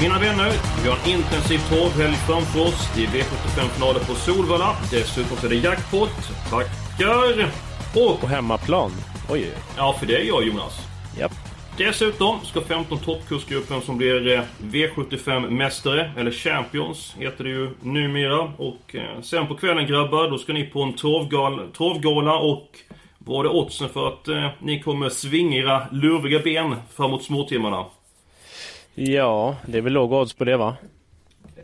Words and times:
Mina 0.00 0.18
vänner, 0.18 0.52
vi 0.82 0.88
har 0.88 0.98
en 1.04 1.10
intensiv 1.10 1.58
torrhelg 1.58 2.14
framför 2.14 2.60
oss. 2.60 2.90
Det 2.94 3.04
är 3.04 3.08
V75-finaler 3.08 4.00
på 4.00 4.14
Solvalla. 4.14 4.76
Dessutom 4.90 5.36
så 5.36 5.46
är 5.46 5.50
det 5.50 5.56
jackpot. 5.56 6.10
Tackar! 6.50 7.50
Och... 7.94 8.20
På 8.20 8.26
hemmaplan? 8.26 8.90
Oj. 9.30 9.52
Ja, 9.76 9.96
för 9.98 10.06
det 10.06 10.16
är 10.16 10.24
jag 10.24 10.46
Jonas. 10.46 10.88
Japp. 11.18 11.32
Dessutom 11.76 12.40
ska 12.44 12.60
15 12.60 12.98
toppkursgruppen 12.98 13.80
som 13.82 13.96
blir 13.98 14.32
eh, 14.32 14.40
V75-mästare, 14.62 16.10
eller 16.16 16.30
Champions 16.30 17.14
heter 17.18 17.44
det 17.44 17.50
ju 17.50 17.70
numera. 17.80 18.40
Och 18.56 18.94
eh, 18.94 19.20
sen 19.22 19.46
på 19.46 19.54
kvällen 19.54 19.86
grabbar, 19.86 20.30
då 20.30 20.38
ska 20.38 20.52
ni 20.52 20.64
på 20.64 20.82
en 20.82 20.92
torvgala 21.72 22.36
och 22.36 22.68
vad 23.18 23.46
är 23.46 23.50
oddsen 23.50 23.88
för 23.88 24.08
att 24.08 24.28
eh, 24.28 24.48
ni 24.58 24.80
kommer 24.80 25.08
svinga 25.08 25.56
era 25.56 25.86
lurviga 25.92 26.38
ben 26.38 26.76
framåt 26.96 27.24
småtimmarna? 27.24 27.84
Ja, 28.98 29.56
det 29.66 29.78
är 29.78 29.82
väl 29.82 29.92
låga 29.92 30.16
odds 30.16 30.34
på 30.34 30.44
det 30.44 30.56
va? 30.56 30.76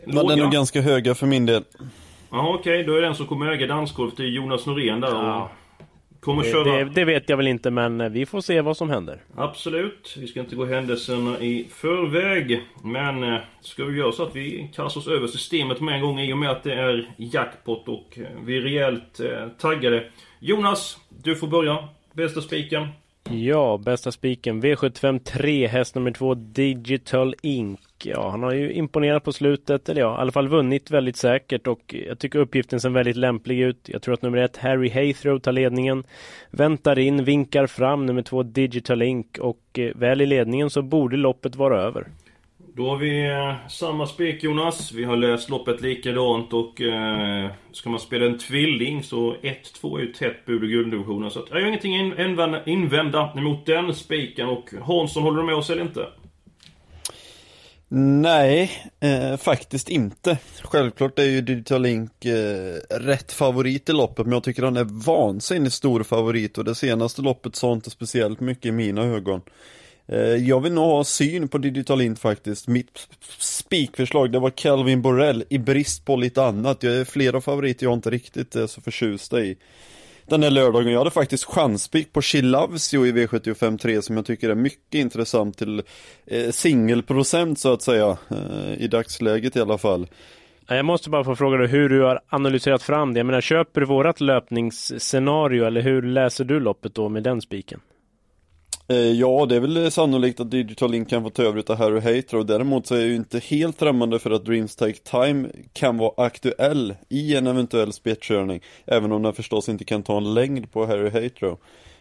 Men 0.05 0.15
den 0.27 0.39
är 0.39 0.43
nog 0.43 0.51
ganska 0.51 0.81
höga 0.81 1.15
för 1.15 1.27
min 1.27 1.45
del. 1.45 1.63
Ja 2.31 2.55
okej, 2.59 2.83
då 2.83 2.95
är 2.95 3.01
den 3.01 3.15
som 3.15 3.27
kommer 3.27 3.51
äga 3.51 3.67
dansgolvet 3.67 4.17
det 4.17 4.23
är 4.23 4.27
Jonas 4.27 4.65
Norén 4.65 4.99
där 5.01 5.15
och 5.15 5.23
Ja. 5.23 5.51
kommer 6.19 6.43
Det, 6.43 6.51
köra... 6.51 6.63
det, 6.63 6.83
det 6.83 7.05
vet 7.05 7.29
jag 7.29 7.37
väl 7.37 7.47
inte 7.47 7.71
men 7.71 8.01
eh, 8.01 8.09
vi 8.09 8.25
får 8.25 8.41
se 8.41 8.61
vad 8.61 8.77
som 8.77 8.89
händer. 8.89 9.21
Absolut, 9.35 10.15
vi 10.19 10.27
ska 10.27 10.39
inte 10.39 10.55
gå 10.55 10.65
händelserna 10.65 11.39
i 11.39 11.67
förväg. 11.71 12.61
Men 12.83 13.23
eh, 13.23 13.39
ska 13.61 13.83
vi 13.85 13.97
göra 13.97 14.11
så 14.11 14.23
att 14.23 14.35
vi 14.35 14.69
kastar 14.75 15.01
oss 15.01 15.07
över 15.07 15.27
systemet 15.27 15.81
med 15.81 15.95
en 15.95 16.01
gång 16.01 16.19
i 16.19 16.33
och 16.33 16.37
med 16.37 16.51
att 16.51 16.63
det 16.63 16.73
är 16.73 17.13
jackpot 17.17 17.87
och 17.87 18.17
eh, 18.19 18.23
vi 18.45 18.57
är 18.57 18.61
rejält 18.61 19.19
eh, 19.19 19.47
taggade. 19.59 20.03
Jonas, 20.39 20.97
du 21.23 21.35
får 21.35 21.47
börja. 21.47 21.87
Bästa 22.13 22.41
spiken. 22.41 22.87
Ja, 23.29 23.77
bästa 23.85 24.11
spiken 24.11 24.63
V75 24.63 25.19
3, 25.19 25.67
häst 25.67 25.95
nummer 25.95 26.11
2 26.11 26.33
Digital 26.33 27.35
Ink. 27.41 27.79
Ja, 28.03 28.29
han 28.29 28.43
har 28.43 28.53
ju 28.53 28.73
imponerat 28.73 29.23
på 29.23 29.31
slutet, 29.33 29.89
eller 29.89 30.01
ja, 30.01 30.17
i 30.17 30.21
alla 30.21 30.31
fall 30.31 30.47
vunnit 30.47 30.91
väldigt 30.91 31.17
säkert 31.17 31.67
och 31.67 31.95
jag 32.07 32.19
tycker 32.19 32.39
uppgiften 32.39 32.79
ser 32.79 32.89
väldigt 32.89 33.15
lämplig 33.15 33.59
ut. 33.59 33.89
Jag 33.89 34.01
tror 34.01 34.13
att 34.13 34.21
nummer 34.21 34.37
ett 34.37 34.57
Harry 34.57 34.89
Haythrow 34.89 35.39
tar 35.39 35.51
ledningen. 35.51 36.03
Väntar 36.51 36.99
in, 36.99 37.23
vinkar 37.23 37.67
fram 37.67 38.05
nummer 38.05 38.21
två 38.21 38.43
Digital 38.43 39.01
Ink 39.01 39.37
och 39.39 39.79
eh, 39.79 39.91
väl 39.95 40.21
i 40.21 40.25
ledningen 40.25 40.69
så 40.69 40.81
borde 40.81 41.17
loppet 41.17 41.55
vara 41.55 41.81
över. 41.81 42.07
Då 42.75 42.89
har 42.89 42.97
vi 42.97 43.29
eh, 43.29 43.67
samma 43.69 44.07
spik 44.07 44.43
Jonas. 44.43 44.91
Vi 44.91 45.03
har 45.03 45.17
läst 45.17 45.49
loppet 45.49 45.81
likadant 45.81 46.53
och 46.53 46.81
eh, 46.81 47.51
ska 47.71 47.89
man 47.89 47.99
spela 47.99 48.25
en 48.25 48.37
tvilling 48.37 49.03
så 49.03 49.35
1-2 49.35 49.97
är 49.97 50.01
ju 50.01 50.13
tätt 50.13 50.45
bud 50.45 50.63
i 50.63 50.67
gulddivisionen. 50.67 51.31
Så 51.31 51.39
att, 51.39 51.45
jag 51.49 51.55
har 51.55 51.67
ingenting 51.67 51.95
in, 51.95 52.19
invända, 52.19 52.65
invända 52.65 53.31
den 53.65 53.93
spiken 53.93 54.47
och 54.47 54.73
Hansson 54.81 55.23
håller 55.23 55.37
du 55.37 55.45
med 55.45 55.55
oss 55.55 55.69
eller 55.69 55.81
inte? 55.81 56.07
Nej, 57.95 58.71
eh, 58.99 59.37
faktiskt 59.37 59.89
inte. 59.89 60.37
Självklart 60.61 61.19
är 61.19 61.23
ju 61.23 61.41
Digital 61.41 61.81
Link 61.81 62.25
eh, 62.25 62.75
rätt 62.89 63.31
favorit 63.31 63.89
i 63.89 63.93
loppet, 63.93 64.25
men 64.25 64.33
jag 64.33 64.43
tycker 64.43 64.63
han 64.63 64.77
är 64.77 65.05
vansinnigt 65.05 65.73
stor 65.73 66.03
favorit 66.03 66.57
och 66.57 66.63
det 66.63 66.75
senaste 66.75 67.21
loppet 67.21 67.55
sa 67.55 67.73
inte 67.73 67.89
speciellt 67.89 68.39
mycket 68.39 68.65
i 68.65 68.71
mina 68.71 69.03
ögon. 69.03 69.41
Eh, 70.07 70.19
jag 70.19 70.61
vill 70.61 70.73
nog 70.73 70.83
ha 70.83 71.03
syn 71.03 71.47
på 71.47 71.57
Digital 71.57 72.01
Int 72.01 72.19
faktiskt. 72.19 72.67
Mitt 72.67 73.07
spikförslag, 73.37 74.31
det 74.31 74.39
var 74.39 74.49
Calvin 74.49 75.01
Borrell 75.01 75.43
i 75.49 75.57
brist 75.57 76.05
på 76.05 76.15
lite 76.15 76.43
annat. 76.43 76.83
Jag 76.83 76.93
är 76.93 77.05
flera 77.05 77.41
favoriter 77.41 77.85
jag 77.85 77.93
inte 77.93 78.09
riktigt 78.09 78.55
är 78.55 78.67
så 78.67 78.81
förtjusta 78.81 79.41
i 79.41 79.57
den 80.25 80.43
här 80.43 80.49
lördagen. 80.49 80.91
Jag 80.91 80.99
hade 80.99 81.11
faktiskt 81.11 81.43
chanspik 81.43 82.13
på 82.13 82.21
Chilavsio 82.21 83.05
i 83.05 83.11
V753 83.11 84.01
som 84.01 84.15
jag 84.15 84.25
tycker 84.25 84.49
är 84.49 84.55
mycket 84.55 84.93
intressant 84.93 85.57
till 85.57 85.83
eh, 86.25 86.49
singelprocent 86.51 87.59
så 87.59 87.73
att 87.73 87.81
säga. 87.81 88.17
Eh, 88.29 88.73
I 88.83 88.87
dagsläget 88.87 89.55
i 89.55 89.59
alla 89.59 89.77
fall. 89.77 90.07
Jag 90.67 90.85
måste 90.85 91.09
bara 91.09 91.23
få 91.23 91.35
fråga 91.35 91.57
dig 91.57 91.67
hur 91.67 91.89
du 91.89 92.01
har 92.01 92.19
analyserat 92.29 92.83
fram 92.83 93.13
det. 93.13 93.19
Jag 93.19 93.25
menar, 93.25 93.41
köper 93.41 93.81
du 93.81 93.87
vårat 93.87 94.21
löpningsscenario 94.21 95.65
eller 95.65 95.81
hur 95.81 96.01
läser 96.01 96.43
du 96.43 96.59
loppet 96.59 96.95
då 96.95 97.09
med 97.09 97.23
den 97.23 97.41
spiken? 97.41 97.79
Eh, 98.87 98.97
ja, 98.97 99.45
det 99.45 99.55
är 99.55 99.59
väl 99.59 99.91
sannolikt 99.91 100.39
att 100.39 100.51
Digital 100.51 100.91
Link 100.91 101.09
kan 101.09 101.23
få 101.23 101.29
ta 101.29 101.43
över 101.43 101.59
utav 101.59 101.75
Harry 101.75 101.99
Hayter 101.99 102.43
däremot 102.43 102.87
så 102.87 102.95
är 102.95 102.99
jag 102.99 103.07
ju 103.07 103.15
inte 103.15 103.39
helt 103.39 103.79
främmande 103.79 104.19
för 104.19 104.31
att 104.31 104.45
Dreams 104.45 104.75
Take 104.75 104.93
Time 104.93 105.49
kan 105.73 105.97
vara 105.97 106.25
aktuell 106.25 106.95
i 107.09 107.35
en 107.35 107.47
eventuell 107.47 107.93
spetskörning. 107.93 108.61
Även 108.85 109.11
om 109.11 109.21
den 109.21 109.33
förstås 109.33 109.69
inte 109.69 109.85
kan 109.85 110.03
ta 110.03 110.17
en 110.17 110.33
längd 110.33 110.71
på 110.71 110.85
Harry 110.85 111.09
Hater. 111.09 111.57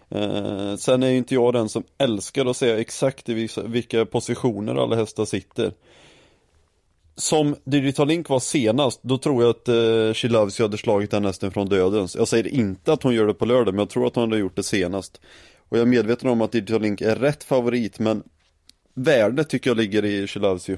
Eh, 0.08 0.76
sen 0.76 1.02
är 1.02 1.08
ju 1.08 1.16
inte 1.16 1.34
jag 1.34 1.52
den 1.52 1.68
som 1.68 1.82
älskar 1.98 2.46
att 2.46 2.56
säga 2.56 2.80
exakt 2.80 3.28
i 3.28 3.34
vissa, 3.34 3.62
vilka 3.62 4.06
positioner 4.06 4.74
alla 4.74 4.96
hästar 4.96 5.24
sitter. 5.24 5.72
Som 7.16 7.56
Digital 7.64 8.08
Link 8.08 8.28
var 8.28 8.40
senast, 8.40 9.00
då 9.02 9.18
tror 9.18 9.42
jag 9.42 9.50
att 9.50 9.68
eh, 9.68 10.14
She 10.14 10.28
Loves 10.28 10.60
You 10.60 10.68
hade 10.68 10.78
slagit 10.78 11.10
den 11.10 11.24
hästen 11.24 11.50
från 11.50 11.68
dödens. 11.68 12.16
Jag 12.16 12.28
säger 12.28 12.48
inte 12.48 12.92
att 12.92 13.02
hon 13.02 13.14
gör 13.14 13.26
det 13.26 13.34
på 13.34 13.44
lördag, 13.44 13.74
men 13.74 13.78
jag 13.78 13.90
tror 13.90 14.06
att 14.06 14.14
hon 14.14 14.30
hade 14.30 14.40
gjort 14.40 14.56
det 14.56 14.62
senast. 14.62 15.20
Och 15.72 15.78
jag 15.78 15.82
är 15.82 15.86
medveten 15.86 16.28
om 16.30 16.40
att 16.40 16.52
Digital 16.52 16.82
Link 16.82 17.00
är 17.00 17.14
rätt 17.16 17.44
favorit, 17.44 17.98
men 17.98 18.22
värdet 18.94 19.50
tycker 19.50 19.70
jag 19.70 19.76
ligger 19.76 20.04
i 20.04 20.26
You. 20.68 20.76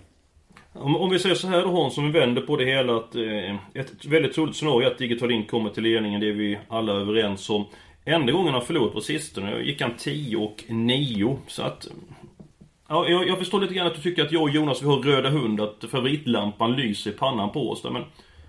Om, 0.73 0.97
om 0.97 1.11
vi 1.11 1.19
säger 1.19 1.35
så 1.35 1.49
här 1.49 1.63
då 1.63 1.69
Hans, 1.69 1.99
om 1.99 2.13
vi 2.13 2.19
vänder 2.19 2.43
på 2.43 2.57
det 2.57 2.65
hela 2.65 2.97
att 2.97 3.15
eh, 3.15 3.55
ett 3.75 4.05
väldigt 4.05 4.35
troligt 4.35 4.57
scenario 4.57 4.87
är 4.89 4.91
att 4.93 4.99
Digital 4.99 5.29
Link 5.29 5.51
kommer 5.51 5.71
till 5.71 5.83
ledningen, 5.83 6.21
det 6.21 6.29
är 6.29 6.33
vi 6.33 6.59
alla 6.69 6.93
överens 6.93 7.51
om. 7.51 7.65
Enda 8.05 8.33
gången 8.33 8.55
han 8.55 8.63
förlorat 8.67 8.93
på 8.93 9.01
sistone 9.01 9.63
gick 9.63 9.81
han 9.83 9.91
10 9.99 10.37
och 10.37 10.65
9, 10.69 11.39
så 11.47 11.63
att... 11.63 11.89
Ja, 12.89 13.09
jag, 13.09 13.29
jag 13.29 13.39
förstår 13.39 13.61
lite 13.61 13.75
grann 13.75 13.87
att 13.87 13.95
du 13.95 14.03
tycker 14.03 14.25
att 14.25 14.33
jag 14.33 14.43
och 14.43 14.51
Jonas 14.51 14.83
vi 14.83 14.87
har 14.87 14.97
röda 14.97 15.31
hund, 15.31 15.61
att 15.61 15.85
favoritlampan 15.91 16.73
lyser 16.77 17.11
i 17.11 17.15
pannan 17.15 17.51
på 17.53 17.71
oss 17.71 17.83
där, 17.83 17.91
men... 17.91 18.03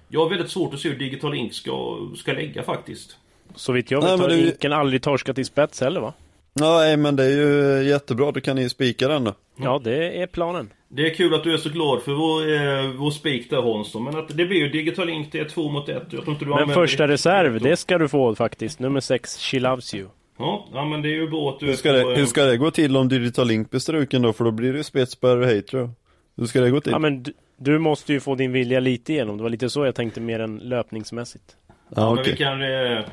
Jag 0.08 0.20
har 0.20 0.30
väldigt 0.30 0.50
svårt 0.52 0.74
att 0.74 0.80
se 0.80 0.90
hur 0.90 1.00
Digital 1.00 1.32
Link 1.34 1.54
ska, 1.54 1.98
ska 2.16 2.34
lägga 2.34 2.64
faktiskt. 2.64 3.18
Så 3.56 3.72
vitt 3.72 3.92
jag 3.92 4.04
Nej, 4.04 4.12
vet 4.12 4.20
men 4.20 4.22
har 4.22 4.30
det 4.30 4.42
är 4.42 4.46
ju- 4.46 4.52
Inken 4.52 4.74
aldrig 4.74 5.02
torskat 5.02 5.38
i 5.38 5.44
spets 5.46 5.82
heller 5.82 6.00
va? 6.02 6.14
Nej, 6.60 6.98
men 6.98 7.16
det 7.16 7.24
är 7.24 7.30
ju 7.30 7.84
jättebra, 7.90 8.32
då 8.32 8.42
kan 8.42 8.56
ni 8.56 8.70
spika 8.70 9.08
den 9.08 9.24
då. 9.24 9.34
Ja, 9.56 9.82
det 9.84 10.22
är 10.22 10.28
planen. 10.28 10.70
Det 10.88 11.12
är 11.12 11.16
kul 11.16 11.34
att 11.34 11.44
du 11.44 11.54
är 11.54 11.58
så 11.58 11.70
glad 11.70 12.02
för 12.02 12.12
vår, 12.12 12.54
eh, 12.54 12.92
vår 12.98 13.12
spik 13.12 13.50
där 13.50 13.62
Hansson, 13.62 14.04
men 14.04 14.16
att 14.16 14.28
det 14.28 14.46
blir 14.46 14.58
ju 14.58 14.70
Digital 14.70 15.08
Link, 15.08 15.32
det 15.32 15.40
är 15.40 15.46
två 15.46 15.70
mot 15.70 15.90
ett. 15.90 16.04
Jag 16.10 16.22
tror 16.22 16.32
inte 16.32 16.46
du 16.46 16.52
Men 16.52 16.70
första 16.70 17.08
det. 17.08 17.14
reserv, 17.14 17.62
det 17.62 17.78
ska 17.78 17.98
du 17.98 18.08
få 18.08 18.36
faktiskt. 18.36 18.80
Nummer 18.80 19.00
6, 19.00 19.38
She 19.38 19.60
Loves 19.60 19.96
You. 19.96 20.08
Ja, 20.38 20.68
ja, 20.74 20.86
men 20.86 21.02
det 21.02 21.10
är 21.10 21.16
ju 21.16 21.30
bra 21.30 21.50
att 21.50 21.60
du 21.60 21.66
Hur 21.66 21.74
ska, 21.74 21.92
det, 21.92 22.02
eh, 22.02 22.08
hur 22.08 22.26
ska 22.26 22.44
det 22.44 22.58
gå 22.58 22.72
till 22.72 22.98
om 22.98 23.08
Digital 23.08 23.48
Link 23.48 23.70
blir 23.70 23.80
struken 23.80 24.22
då? 24.22 24.34
För 24.34 24.44
då 24.44 24.52
blir 24.52 24.72
det 24.72 24.78
ju 24.78 24.84
spets 24.84 25.16
på 25.16 25.28
Harry 25.28 25.46
Hayter. 25.46 25.90
Hur 26.38 26.46
ska 26.46 26.62
det 26.62 26.70
gå 26.70 26.82
till? 26.82 26.92
Ja 26.92 27.00
men 27.00 27.24
du, 27.24 27.34
du 27.58 27.80
måste 27.80 28.14
ju 28.14 28.20
få 28.20 28.36
din 28.36 28.52
vilja 28.52 28.80
lite 28.80 29.14
igenom. 29.14 29.38
Det 29.38 29.44
var 29.44 29.50
lite 29.50 29.70
så 29.70 29.86
jag 29.86 29.96
tänkte 29.96 30.22
mer 30.22 30.40
än 30.40 30.58
löpningsmässigt. 30.58 31.56
Ja, 31.96 32.10
men 32.10 32.20
okej. 32.20 32.32
vi 32.32 32.38
kan... 32.38 32.62
Eh, 32.62 32.92
eh, 32.92 33.04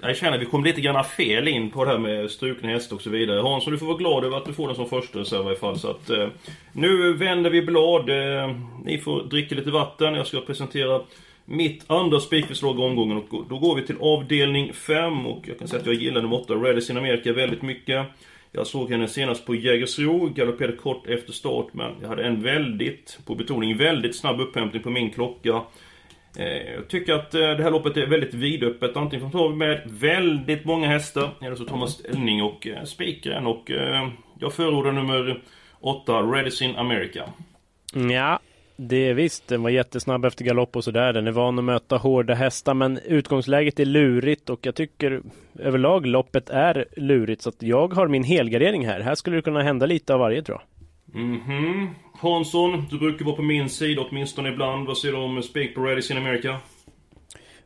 jag 0.00 0.16
känner 0.16 0.36
att 0.36 0.42
vi 0.42 0.46
kom 0.46 0.64
lite 0.64 0.80
grann 0.80 1.04
fel 1.04 1.48
in 1.48 1.70
på 1.70 1.84
det 1.84 1.90
här 1.90 1.98
med 1.98 2.30
strukna 2.30 2.68
hästar 2.68 2.96
och 2.96 3.02
så 3.02 3.10
vidare. 3.10 3.40
Hansson, 3.40 3.72
du 3.72 3.78
får 3.78 3.86
vara 3.86 3.96
glad 3.96 4.24
över 4.24 4.36
att 4.36 4.44
du 4.44 4.52
får 4.52 4.66
den 4.66 4.76
som 4.76 4.88
första 4.88 5.18
reserv 5.18 5.44
i 5.44 5.46
alla 5.46 5.56
fall. 5.56 5.78
Så 5.78 5.90
att, 5.90 6.10
eh, 6.10 6.28
nu 6.72 7.12
vänder 7.12 7.50
vi 7.50 7.62
blad. 7.62 8.10
Eh, 8.10 8.56
ni 8.84 8.98
får 8.98 9.22
dricka 9.22 9.54
lite 9.54 9.70
vatten. 9.70 10.14
Jag 10.14 10.26
ska 10.26 10.40
presentera 10.40 11.00
mitt 11.44 11.84
andra 11.86 12.20
spikförslag 12.20 12.78
i 12.78 12.82
omgången. 12.82 13.16
Och 13.16 13.44
då 13.48 13.58
går 13.58 13.74
vi 13.74 13.82
till 13.82 13.96
avdelning 14.00 14.72
5. 14.72 15.26
Och 15.26 15.48
jag 15.48 15.58
kan 15.58 15.68
säga 15.68 15.80
att 15.80 15.86
jag 15.86 15.94
gillar 15.94 16.22
nummer 16.22 16.36
8, 16.36 16.54
in 16.90 16.98
America, 16.98 17.32
väldigt 17.32 17.62
mycket. 17.62 18.06
Jag 18.52 18.66
såg 18.66 18.90
henne 18.90 19.08
senast 19.08 19.46
på 19.46 19.54
Jägersro, 19.54 20.28
galopperade 20.28 20.76
kort 20.76 21.06
efter 21.06 21.32
start 21.32 21.66
men 21.72 21.92
jag 22.00 22.08
hade 22.08 22.24
en 22.24 22.42
väldigt, 22.42 23.18
på 23.26 23.34
betoning, 23.34 23.76
väldigt 23.76 24.16
snabb 24.16 24.40
upphämtning 24.40 24.82
på 24.82 24.90
min 24.90 25.10
klocka. 25.10 25.62
Eh, 26.38 26.72
jag 26.74 26.88
tycker 26.88 27.14
att 27.14 27.34
eh, 27.34 27.40
det 27.40 27.62
här 27.62 27.70
loppet 27.70 27.96
är 27.96 28.06
väldigt 28.06 28.34
vidöppet. 28.34 28.96
Antingen 28.96 29.30
får 29.30 29.48
vi 29.48 29.56
med 29.56 29.82
väldigt 29.86 30.64
många 30.64 30.86
hästar 30.86 31.30
eller 31.42 31.56
så 31.56 31.64
tar 31.64 31.76
man 31.76 31.88
ställning 31.88 32.42
och 32.42 32.66
eh, 32.66 32.84
spikar 32.84 33.30
den. 33.30 33.46
Och 33.46 33.70
jag 34.38 34.52
förordar 34.52 34.92
nummer 34.92 35.42
8, 35.80 36.12
Redicin 36.12 36.76
America. 36.76 37.24
Ja, 38.10 38.40
Det 38.76 39.08
är 39.08 39.14
visst, 39.14 39.48
den 39.48 39.62
var 39.62 39.70
jättesnabb 39.70 40.24
efter 40.24 40.44
galopp 40.44 40.76
och 40.76 40.84
sådär. 40.84 41.12
Den 41.12 41.26
är 41.26 41.30
van 41.30 41.58
att 41.58 41.64
möta 41.64 41.96
hårda 41.96 42.34
hästar 42.34 42.74
men 42.74 42.98
utgångsläget 42.98 43.80
är 43.80 43.84
lurigt 43.84 44.50
och 44.50 44.66
jag 44.66 44.74
tycker 44.74 45.22
överlag 45.58 46.06
loppet 46.06 46.50
är 46.50 46.84
lurigt 46.96 47.42
så 47.42 47.48
att 47.48 47.62
jag 47.62 47.94
har 47.94 48.08
min 48.08 48.24
helgardering 48.24 48.86
här. 48.86 49.00
Här 49.00 49.14
skulle 49.14 49.36
det 49.36 49.42
kunna 49.42 49.62
hända 49.62 49.86
lite 49.86 50.14
av 50.14 50.20
varje 50.20 50.42
tror 50.42 50.58
jag. 50.58 50.75
Mhm. 51.16 51.88
Hansson, 52.20 52.84
du 52.90 52.98
brukar 52.98 53.24
vara 53.24 53.36
på 53.36 53.42
min 53.42 53.68
sida 53.68 54.02
åtminstone 54.10 54.48
ibland. 54.48 54.86
Vad 54.86 54.98
säger 54.98 55.14
du 55.14 55.20
om 55.20 55.42
Speak 55.42 55.74
på 55.74 55.80
Radis 55.80 56.10
in 56.10 56.16
America? 56.16 56.56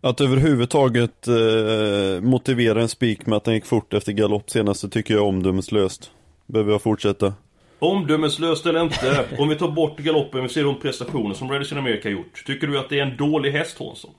Att 0.00 0.20
överhuvudtaget 0.20 1.28
eh, 1.28 2.22
motivera 2.22 2.82
en 2.82 2.88
spik 2.88 3.26
med 3.26 3.36
att 3.36 3.44
den 3.44 3.54
gick 3.54 3.66
fort 3.66 3.94
efter 3.94 4.12
galopp 4.12 4.50
senast, 4.50 4.82
det 4.82 4.88
tycker 4.88 5.14
jag 5.14 5.22
är 5.22 5.28
omdömeslöst. 5.28 6.10
Behöver 6.46 6.72
jag 6.72 6.82
fortsätta? 6.82 7.34
Omdömeslöst 7.78 8.66
eller 8.66 8.82
inte, 8.82 9.26
om 9.38 9.48
vi 9.48 9.56
tar 9.56 9.70
bort 9.70 9.98
galoppen 9.98 10.44
och 10.44 10.50
ser 10.50 10.64
de 10.64 10.80
prestationer 10.80 11.34
som 11.34 11.50
Radis 11.50 11.72
in 11.72 11.78
America 11.78 12.08
gjort. 12.08 12.44
Tycker 12.46 12.66
du 12.66 12.78
att 12.78 12.88
det 12.88 12.98
är 12.98 13.06
en 13.06 13.16
dålig 13.16 13.52
häst 13.52 13.78
Hansson? 13.78 14.10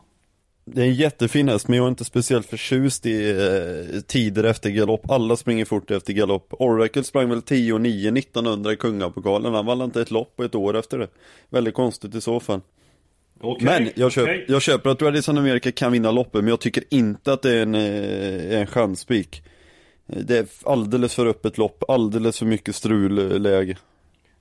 Det 0.73 0.81
är 0.81 0.85
en 0.85 0.93
jättefin 0.93 1.49
häst, 1.49 1.67
men 1.67 1.77
jag 1.77 1.85
är 1.85 1.89
inte 1.89 2.05
speciellt 2.05 2.45
förtjust 2.45 3.05
i 3.05 3.29
eh, 3.29 4.01
tider 4.01 4.43
efter 4.43 4.69
galopp. 4.69 5.11
Alla 5.11 5.35
springer 5.35 5.65
fort 5.65 5.91
efter 5.91 6.13
galopp. 6.13 6.53
Oracle 6.59 7.03
sprang 7.03 7.29
väl 7.29 7.41
10 7.41 7.73
och 7.73 7.81
9 7.81 8.11
1900 8.11 8.73
i 8.73 8.75
Kungapokalen. 8.75 9.53
Han 9.53 9.65
vann 9.65 9.81
inte 9.81 10.01
ett 10.01 10.11
lopp 10.11 10.35
på 10.35 10.43
ett 10.43 10.55
år 10.55 10.77
efter 10.77 10.97
det. 10.97 11.07
Väldigt 11.49 11.73
konstigt 11.73 12.15
i 12.15 12.21
så 12.21 12.39
fall. 12.39 12.61
Okej, 13.41 13.65
Men 13.65 13.89
jag, 13.95 14.11
köp, 14.11 14.23
okej. 14.23 14.45
jag 14.47 14.61
köper 14.61 14.89
att 14.89 15.01
Radisson 15.01 15.37
America 15.37 15.71
kan 15.71 15.91
vinna 15.91 16.11
loppet, 16.11 16.41
men 16.43 16.47
jag 16.47 16.59
tycker 16.59 16.83
inte 16.89 17.33
att 17.33 17.41
det 17.41 17.53
är 17.53 17.61
en, 17.61 17.75
eh, 17.75 18.59
en 18.59 18.67
chansspik. 18.67 19.43
Det 20.05 20.37
är 20.37 20.45
alldeles 20.63 21.15
för 21.15 21.25
öppet 21.25 21.57
lopp, 21.57 21.83
alldeles 21.87 22.39
för 22.39 22.45
mycket 22.45 22.75
strulläge. 22.75 23.77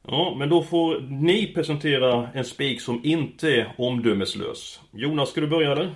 Ja, 0.08 0.36
men 0.38 0.48
då 0.48 0.62
får 0.62 1.00
ni 1.00 1.46
presentera 1.54 2.28
en 2.34 2.44
spik 2.44 2.80
som 2.80 3.00
inte 3.04 3.48
är 3.48 3.74
omdömeslös. 3.78 4.80
Jonas, 4.92 5.28
ska 5.28 5.40
du 5.40 5.46
börja 5.46 5.72
eller? 5.72 5.94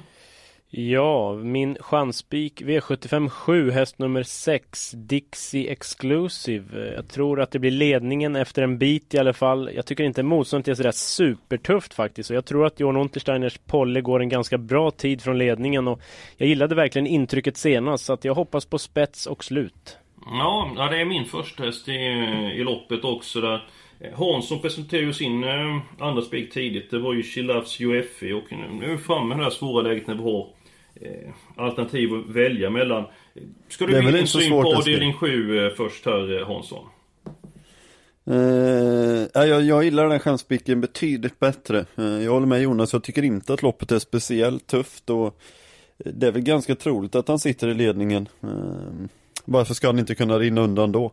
Ja, 0.77 1.35
min 1.35 1.77
chanspik 1.81 2.63
V75 2.63 3.29
7, 3.29 3.71
häst 3.71 3.99
nummer 3.99 4.23
6, 4.23 4.91
Dixie 4.91 5.73
Exclusive. 5.73 6.95
Jag 6.95 7.09
tror 7.09 7.41
att 7.41 7.51
det 7.51 7.59
blir 7.59 7.71
ledningen 7.71 8.37
efter 8.37 8.63
en 8.63 8.79
bit 8.79 9.15
i 9.15 9.19
alla 9.19 9.33
fall. 9.33 9.71
Jag 9.75 9.87
tycker 9.87 10.05
inte 10.05 10.23
motståndet 10.23 10.69
är 10.69 10.75
sådär 10.75 10.93
supertufft 10.93 11.95
faktiskt. 11.95 12.31
Och 12.31 12.37
jag 12.37 12.45
tror 12.45 12.67
att 12.67 12.81
Johan 12.81 12.97
Untersteiners 12.97 13.59
Polle 13.67 14.01
går 14.01 14.21
en 14.21 14.29
ganska 14.29 14.59
bra 14.59 14.91
tid 14.91 15.23
från 15.23 15.39
ledningen. 15.39 15.89
Och 15.89 16.01
jag 16.37 16.49
gillade 16.49 16.75
verkligen 16.75 17.07
intrycket 17.07 17.57
senast, 17.57 18.05
så 18.05 18.13
att 18.13 18.25
jag 18.25 18.35
hoppas 18.35 18.67
på 18.67 18.79
spets 18.79 19.27
och 19.27 19.45
slut. 19.45 19.99
Ja, 20.27 20.89
det 20.91 21.01
är 21.01 21.05
min 21.05 21.25
första 21.25 21.65
häst 21.65 21.89
i, 21.89 21.93
i 22.55 22.65
loppet 22.65 23.05
också 23.05 23.41
där. 23.41 23.69
Hansson 24.15 24.61
presenterade 24.61 25.07
ju 25.07 25.13
sin 25.13 25.45
eh, 25.45 25.79
andra 25.99 26.23
spik 26.23 26.53
tidigt. 26.53 26.91
Det 26.91 26.99
var 26.99 27.15
ju 27.15 27.23
She 27.23 27.43
Loves 27.43 27.81
UFE 27.81 28.33
och 28.33 28.45
nu, 28.51 28.69
nu 28.81 28.85
är 28.85 28.91
vi 28.91 28.99
framme 28.99 29.35
i 29.35 29.39
det 29.39 29.45
här 29.45 29.51
svåra 29.51 29.83
läget 29.83 30.07
när 30.07 30.15
vi 30.15 30.23
har 30.23 30.49
alternativ 31.57 32.15
att 32.15 32.37
välja 32.37 32.71
mellan. 32.71 33.05
Ska 33.69 33.87
du 33.87 33.93
ge 33.93 34.01
din 34.01 34.17
inte 34.17 34.27
syn 34.27 34.51
på 34.51 34.75
avdelning 34.77 35.13
7 35.13 35.67
eh, 35.67 35.73
först 35.73 36.07
här 36.07 36.41
eh, 36.41 36.47
Hansson? 36.47 36.87
Eh, 38.27 39.27
ja, 39.35 39.47
jag, 39.47 39.63
jag 39.63 39.85
gillar 39.85 40.09
den 40.09 40.21
chansspiken 40.21 40.81
betydligt 40.81 41.39
bättre. 41.39 41.87
Eh, 41.97 42.05
jag 42.05 42.33
håller 42.33 42.47
med 42.47 42.63
Jonas, 42.63 42.93
jag 42.93 43.03
tycker 43.03 43.23
inte 43.23 43.55
att 43.55 43.63
loppet 43.63 43.93
är 43.93 43.99
speciellt 43.99 44.67
tufft 44.67 45.11
och 45.11 45.41
det 45.99 46.27
är 46.27 46.33
väl 46.33 46.43
ganska 46.43 46.75
troligt 46.75 47.15
att 47.15 47.29
han 47.29 47.39
sitter 47.39 47.69
i 47.69 47.75
ledningen. 47.75 48.29
Eh, 48.43 49.09
varför 49.45 49.75
ska 49.75 49.87
han 49.87 49.99
inte 49.99 50.15
kunna 50.15 50.39
rinna 50.39 50.61
undan 50.61 50.93
då? 50.93 51.13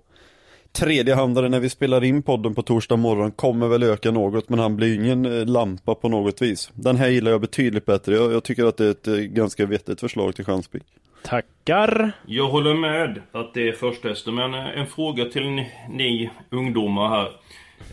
Tredje 0.71 1.15
handlare 1.15 1.50
när 1.50 1.59
vi 1.59 1.69
spelar 1.69 2.03
in 2.03 2.23
podden 2.23 2.56
på 2.56 2.62
torsdag 2.62 2.95
morgon 2.95 3.31
kommer 3.31 3.68
väl 3.68 3.83
öka 3.83 4.12
något 4.12 4.50
men 4.50 4.59
han 4.59 4.75
blir 4.75 4.95
ingen 4.95 5.25
eh, 5.25 5.45
lampa 5.45 5.95
på 5.95 6.09
något 6.09 6.41
vis. 6.41 6.71
Den 6.73 6.95
här 6.95 7.07
gillar 7.07 7.31
jag 7.31 7.41
betydligt 7.41 7.85
bättre. 7.85 8.15
Jag, 8.15 8.33
jag 8.33 8.44
tycker 8.44 8.65
att 8.65 8.77
det 8.77 8.85
är 8.85 8.91
ett 8.91 9.07
eh, 9.07 9.15
ganska 9.15 9.65
vettigt 9.65 10.00
förslag 10.00 10.35
till 10.35 10.45
chanspik. 10.45 10.83
Tackar! 11.23 12.12
Jag 12.25 12.47
håller 12.47 12.73
med 12.73 13.21
att 13.31 13.53
det 13.53 13.68
är 13.68 13.71
första 13.71 14.09
hästen, 14.09 14.35
men 14.35 14.53
eh, 14.53 14.79
en 14.79 14.88
fråga 14.88 15.25
till 15.25 15.50
ni, 15.50 15.71
ni 15.89 16.29
ungdomar 16.50 17.09
här. 17.09 17.31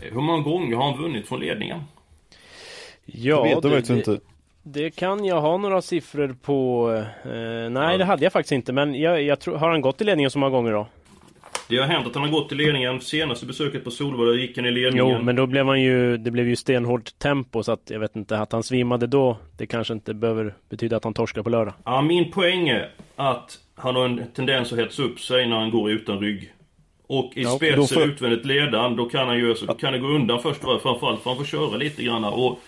Hur 0.01 0.21
många 0.21 0.43
gånger 0.43 0.75
har 0.75 0.91
han 0.91 1.01
vunnit 1.01 1.27
från 1.27 1.39
ledningen? 1.39 1.83
Ja, 3.05 3.13
jag 3.13 3.43
vet 3.43 3.61
det, 3.61 3.69
faktiskt 3.69 3.89
inte. 3.89 4.19
Det 4.63 4.91
kan 4.91 5.25
jag 5.25 5.41
ha 5.41 5.57
några 5.57 5.81
siffror 5.81 6.35
på. 6.41 6.91
Eh, 7.23 7.69
nej, 7.69 7.97
det 7.97 8.05
hade 8.05 8.23
jag 8.23 8.33
faktiskt 8.33 8.51
inte. 8.51 8.73
Men 8.73 8.95
jag, 8.95 9.21
jag 9.21 9.39
tror, 9.39 9.57
har 9.57 9.69
han 9.69 9.81
gått 9.81 10.01
i 10.01 10.03
ledningen 10.03 10.31
så 10.31 10.39
många 10.39 10.51
gånger 10.51 10.71
då? 10.71 10.87
Det 11.69 11.77
har 11.77 11.85
hänt 11.87 12.07
att 12.07 12.15
han 12.15 12.23
har 12.23 12.31
gått 12.31 12.51
i 12.51 12.55
ledningen. 12.55 13.01
Senaste 13.01 13.45
besöket 13.45 13.83
på 13.83 13.91
Solvalla 13.91 14.33
gick 14.33 14.57
han 14.57 14.65
i 14.65 14.71
ledningen. 14.71 15.11
Jo, 15.17 15.21
men 15.23 15.35
då 15.35 15.47
blev 15.47 15.67
han 15.67 15.81
ju, 15.81 16.17
det 16.17 16.31
blev 16.31 16.47
ju 16.47 16.55
stenhårt 16.55 17.19
tempo 17.19 17.63
så 17.63 17.71
att 17.71 17.89
jag 17.89 17.99
vet 17.99 18.15
inte, 18.15 18.39
att 18.39 18.51
han 18.51 18.63
svimmade 18.63 19.07
då, 19.07 19.37
det 19.57 19.65
kanske 19.65 19.93
inte 19.93 20.13
behöver 20.13 20.53
betyda 20.69 20.97
att 20.97 21.03
han 21.03 21.13
torskar 21.13 21.43
på 21.43 21.49
lördag. 21.49 21.73
Ja, 21.85 22.01
min 22.01 22.31
poäng 22.31 22.69
är 22.69 22.89
att 23.15 23.59
han 23.75 23.95
har 23.95 24.05
en 24.05 24.21
tendens 24.35 24.73
att 24.73 24.79
hetsa 24.79 25.03
upp 25.03 25.19
sig 25.19 25.47
när 25.47 25.59
han 25.59 25.71
går 25.71 25.91
utan 25.91 26.19
rygg. 26.19 26.53
Och 27.07 27.31
i 27.35 27.41
Ja, 27.43 27.49
spets 27.49 27.75
då 27.75 27.87
får- 27.87 28.03
utvändigt 28.03 28.45
ledan, 28.45 28.95
då 28.95 29.05
kan 29.05 29.27
han 29.27 29.37
ju 29.39 29.55
så, 29.55 29.65
då 29.65 29.73
kan 29.73 29.93
det 29.93 29.99
gå 29.99 30.07
undan 30.07 30.39
först 30.41 30.63
och 30.63 30.81
framförallt 30.81 31.21
för 31.21 31.29
han 31.29 31.37
får 31.37 31.45
köra 31.45 31.77
lite 31.77 32.03
grann. 32.03 32.23
Och 32.23 32.59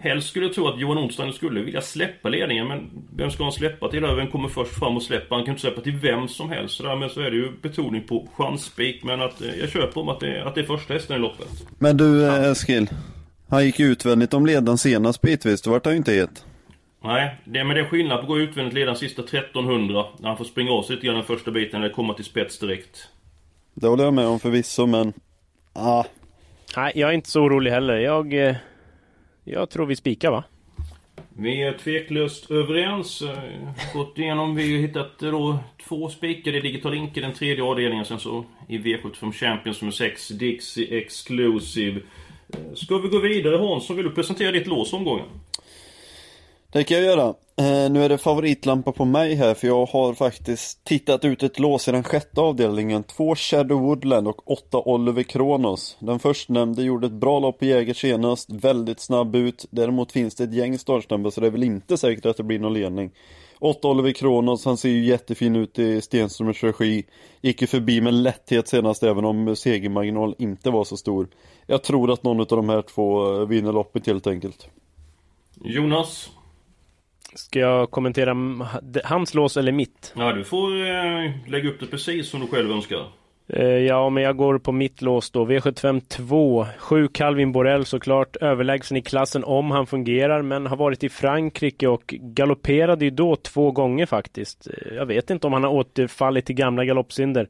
helst 0.00 0.28
skulle 0.28 0.46
jag 0.46 0.54
tro 0.54 0.68
att 0.68 0.80
Johan 0.80 0.98
Olsson 0.98 1.32
skulle 1.32 1.62
vilja 1.62 1.80
släppa 1.80 2.28
ledningen, 2.28 2.68
men 2.68 2.90
vem 3.16 3.30
ska 3.30 3.42
han 3.42 3.52
släppa 3.52 3.88
till? 3.88 4.00
Vem 4.00 4.26
kommer 4.26 4.48
först 4.48 4.78
fram 4.78 4.96
och 4.96 5.02
släppa? 5.02 5.34
Han 5.34 5.44
kan 5.44 5.52
inte 5.52 5.60
släppa 5.60 5.80
till 5.80 5.96
vem 5.96 6.28
som 6.28 6.50
helst. 6.50 6.76
Så 6.76 6.82
därmed 6.82 7.10
så 7.10 7.20
är 7.20 7.30
det 7.30 7.36
ju 7.36 7.52
betoning 7.62 8.06
på 8.06 8.28
chansspik, 8.36 9.04
men 9.04 9.22
att 9.22 9.42
eh, 9.42 9.54
jag 9.60 9.68
köper 9.68 10.00
om 10.00 10.08
att 10.08 10.20
det, 10.20 10.44
att 10.44 10.54
det 10.54 10.60
är 10.60 10.64
första 10.64 10.94
hästen 10.94 11.16
i 11.16 11.18
loppet. 11.18 11.48
Men 11.78 11.96
du 11.96 12.26
eh, 12.26 12.50
Eskil, 12.50 12.90
han 13.48 13.64
gick 13.64 13.80
utvändigt 13.80 14.34
om 14.34 14.46
ledan 14.46 14.78
senast 14.78 15.20
bitvis, 15.20 15.62
då 15.62 15.70
vart 15.70 15.84
han 15.84 15.94
ju 15.94 15.98
inte 15.98 16.12
het. 16.12 16.44
Nej, 17.02 17.36
det, 17.44 17.64
men 17.64 17.76
det 17.76 17.80
är 17.80 17.84
skillnad 17.84 18.16
på 18.16 18.22
att 18.22 18.28
gå 18.28 18.38
utvändigt 18.38 18.74
ledan 18.74 18.96
sista 18.96 19.22
1300 19.22 20.04
när 20.18 20.28
han 20.28 20.36
får 20.36 20.44
springa 20.44 20.70
av 20.70 20.82
sig 20.82 20.94
lite 20.94 21.06
grann 21.06 21.16
den 21.16 21.24
första 21.24 21.50
biten 21.50 21.82
eller 21.82 21.94
komma 21.94 22.14
till 22.14 22.24
spets 22.24 22.58
direkt. 22.58 23.08
Det 23.74 23.86
håller 23.86 24.04
jag 24.04 24.14
med 24.14 24.26
om 24.26 24.40
förvisso, 24.40 24.86
men 24.86 25.12
ah, 25.72 26.04
Nej, 26.76 26.92
jag 26.94 27.10
är 27.10 27.14
inte 27.14 27.30
så 27.30 27.42
orolig 27.42 27.70
heller. 27.70 27.96
Jag, 27.96 28.34
eh, 28.34 28.56
jag 29.52 29.70
tror 29.70 29.86
vi 29.86 29.96
spikar 29.96 30.30
va? 30.30 30.44
Vi 31.36 31.62
är 31.62 31.72
tveklöst 31.72 32.50
överens. 32.50 33.22
Eh, 33.22 33.94
Gått 33.94 34.18
igenom, 34.18 34.54
vi 34.54 34.74
har 34.74 34.80
hittat 34.82 35.22
eh, 35.22 35.30
då 35.30 35.58
två 35.88 36.08
spikar 36.08 36.54
i 36.54 36.60
Digital 36.60 36.92
Link 36.92 37.16
i 37.16 37.20
den 37.20 37.32
tredje 37.34 37.64
avdelningen. 37.64 38.04
Sen 38.04 38.18
så 38.18 38.44
i 38.68 38.78
V75 38.78 39.32
Champions 39.32 39.80
nummer 39.80 39.92
6, 39.92 40.28
Dixie 40.28 40.98
Exclusive. 40.98 42.00
Eh, 42.48 42.74
Ska 42.74 42.98
vi 42.98 43.08
gå 43.08 43.18
vidare 43.18 43.56
Hansson, 43.56 43.96
vill 43.96 44.04
du 44.06 44.12
presentera 44.14 44.52
ditt 44.52 44.66
lås 44.66 44.92
omgången? 44.92 45.26
det 46.72 46.84
kan 46.84 46.96
jag 46.96 47.06
göra. 47.06 47.34
Eh, 47.60 47.90
nu 47.90 48.04
är 48.04 48.08
det 48.08 48.18
favoritlampa 48.18 48.92
på 48.92 49.04
mig 49.04 49.34
här, 49.34 49.54
för 49.54 49.66
jag 49.66 49.86
har 49.86 50.14
faktiskt 50.14 50.84
tittat 50.84 51.24
ut 51.24 51.42
ett 51.42 51.58
lås 51.58 51.88
i 51.88 51.92
den 51.92 52.02
sjätte 52.02 52.40
avdelningen. 52.40 53.02
Två 53.02 53.34
Shadow 53.34 53.80
Woodland 53.80 54.28
och 54.28 54.50
åtta 54.50 54.78
Oliver 54.78 55.22
Kronos. 55.22 55.96
Den 56.00 56.18
förstnämnde 56.18 56.82
gjorde 56.82 57.06
ett 57.06 57.12
bra 57.12 57.38
lopp 57.38 57.58
på 57.58 57.64
Jäger 57.64 57.94
senast, 57.94 58.50
väldigt 58.50 59.00
snabb 59.00 59.36
ut. 59.36 59.66
Däremot 59.70 60.12
finns 60.12 60.34
det 60.34 60.44
ett 60.44 60.54
gäng 60.54 60.78
startsnabba, 60.78 61.30
så 61.30 61.40
det 61.40 61.46
är 61.46 61.50
väl 61.50 61.62
inte 61.62 61.96
säkert 61.96 62.26
att 62.26 62.36
det 62.36 62.42
blir 62.42 62.58
någon 62.58 62.74
ledning. 62.74 63.10
Åtta 63.58 63.88
Oliver 63.88 64.12
Kronos, 64.12 64.64
han 64.64 64.76
ser 64.76 64.88
ju 64.88 65.04
jättefin 65.04 65.56
ut 65.56 65.78
i 65.78 66.00
Stenströmers 66.00 66.64
regi. 66.64 67.04
Gick 67.40 67.60
ju 67.60 67.66
förbi 67.66 68.00
med 68.00 68.14
lätthet 68.14 68.68
senast, 68.68 69.02
även 69.02 69.24
om 69.24 69.56
segermarginal 69.56 70.34
inte 70.38 70.70
var 70.70 70.84
så 70.84 70.96
stor. 70.96 71.28
Jag 71.66 71.82
tror 71.82 72.12
att 72.12 72.22
någon 72.22 72.40
av 72.40 72.46
de 72.46 72.68
här 72.68 72.82
två 72.82 73.44
vinner 73.44 73.72
loppet 73.72 74.06
helt 74.06 74.26
enkelt. 74.26 74.68
Jonas? 75.64 76.30
Ska 77.34 77.58
jag 77.58 77.90
kommentera 77.90 78.36
hans 79.04 79.34
lås 79.34 79.56
eller 79.56 79.72
mitt? 79.72 80.12
Ja, 80.16 80.32
du 80.32 80.44
får 80.44 80.80
eh, 80.80 81.30
lägga 81.48 81.68
upp 81.68 81.80
det 81.80 81.86
precis 81.86 82.28
som 82.28 82.40
du 82.40 82.46
själv 82.46 82.72
önskar. 82.72 83.06
Eh, 83.52 83.64
Ja, 83.64 84.10
men 84.10 84.22
jag 84.22 84.36
går 84.36 84.58
på 84.58 84.72
mitt 84.72 85.02
lås 85.02 85.30
då. 85.30 85.44
V75 85.46 86.00
2. 86.08 86.66
7 86.78 87.08
Calvin 87.08 87.52
Borel 87.52 87.84
såklart. 87.84 88.36
Överlägsen 88.36 88.96
i 88.96 89.02
klassen 89.02 89.44
om 89.44 89.70
han 89.70 89.86
fungerar, 89.86 90.42
men 90.42 90.66
har 90.66 90.76
varit 90.76 91.04
i 91.04 91.08
Frankrike 91.08 91.88
och 91.88 92.14
galopperade 92.20 93.04
ju 93.04 93.10
då 93.10 93.36
två 93.36 93.70
gånger 93.70 94.06
faktiskt. 94.06 94.66
Eh, 94.66 94.94
Jag 94.94 95.06
vet 95.06 95.30
inte 95.30 95.46
om 95.46 95.52
han 95.52 95.64
har 95.64 95.70
återfallit 95.70 96.46
till 96.46 96.54
gamla 96.56 96.84
galoppsynder. 96.84 97.48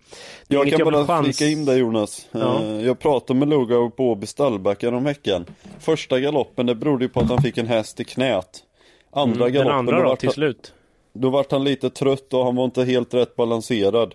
Jag 0.49 0.70
kan 0.72 0.92
bara 0.92 1.06
chans- 1.06 1.38
flika 1.38 1.50
in 1.52 1.64
där 1.64 1.76
Jonas. 1.76 2.28
Ja. 2.32 2.62
Eh, 2.62 2.87
Jag 2.87 2.99
pratade 2.99 3.38
med 3.38 3.49
Lugauer 3.49 3.88
på 3.90 4.10
Åby 4.10 4.26
stallbackar 4.26 4.92
om 4.92 5.04
veckan. 5.04 5.44
Första 5.78 6.20
galoppen, 6.20 6.66
det 6.66 6.75
berodde 6.75 7.04
ju 7.04 7.08
på 7.08 7.20
att 7.20 7.28
han 7.28 7.42
fick 7.42 7.58
en 7.58 7.66
häst 7.66 8.00
i 8.00 8.04
knät. 8.04 8.64
Andra 9.11 9.35
Mm, 9.35 9.38
Den 9.45 9.52
galoppen, 9.52 9.79
andra 9.79 10.02
då, 10.02 10.09
då, 10.11 10.17
till 10.17 10.29
han, 10.29 10.35
slut. 10.35 10.75
då 11.12 11.31
vart 11.31 11.52
han 11.52 11.64
lite 11.64 11.90
trött 11.90 12.35
och 12.35 12.45
han 12.45 12.57
var 12.57 12.64
inte 12.64 12.85
helt 12.85 13.14
rätt 13.14 13.37
balanserad. 13.37 14.14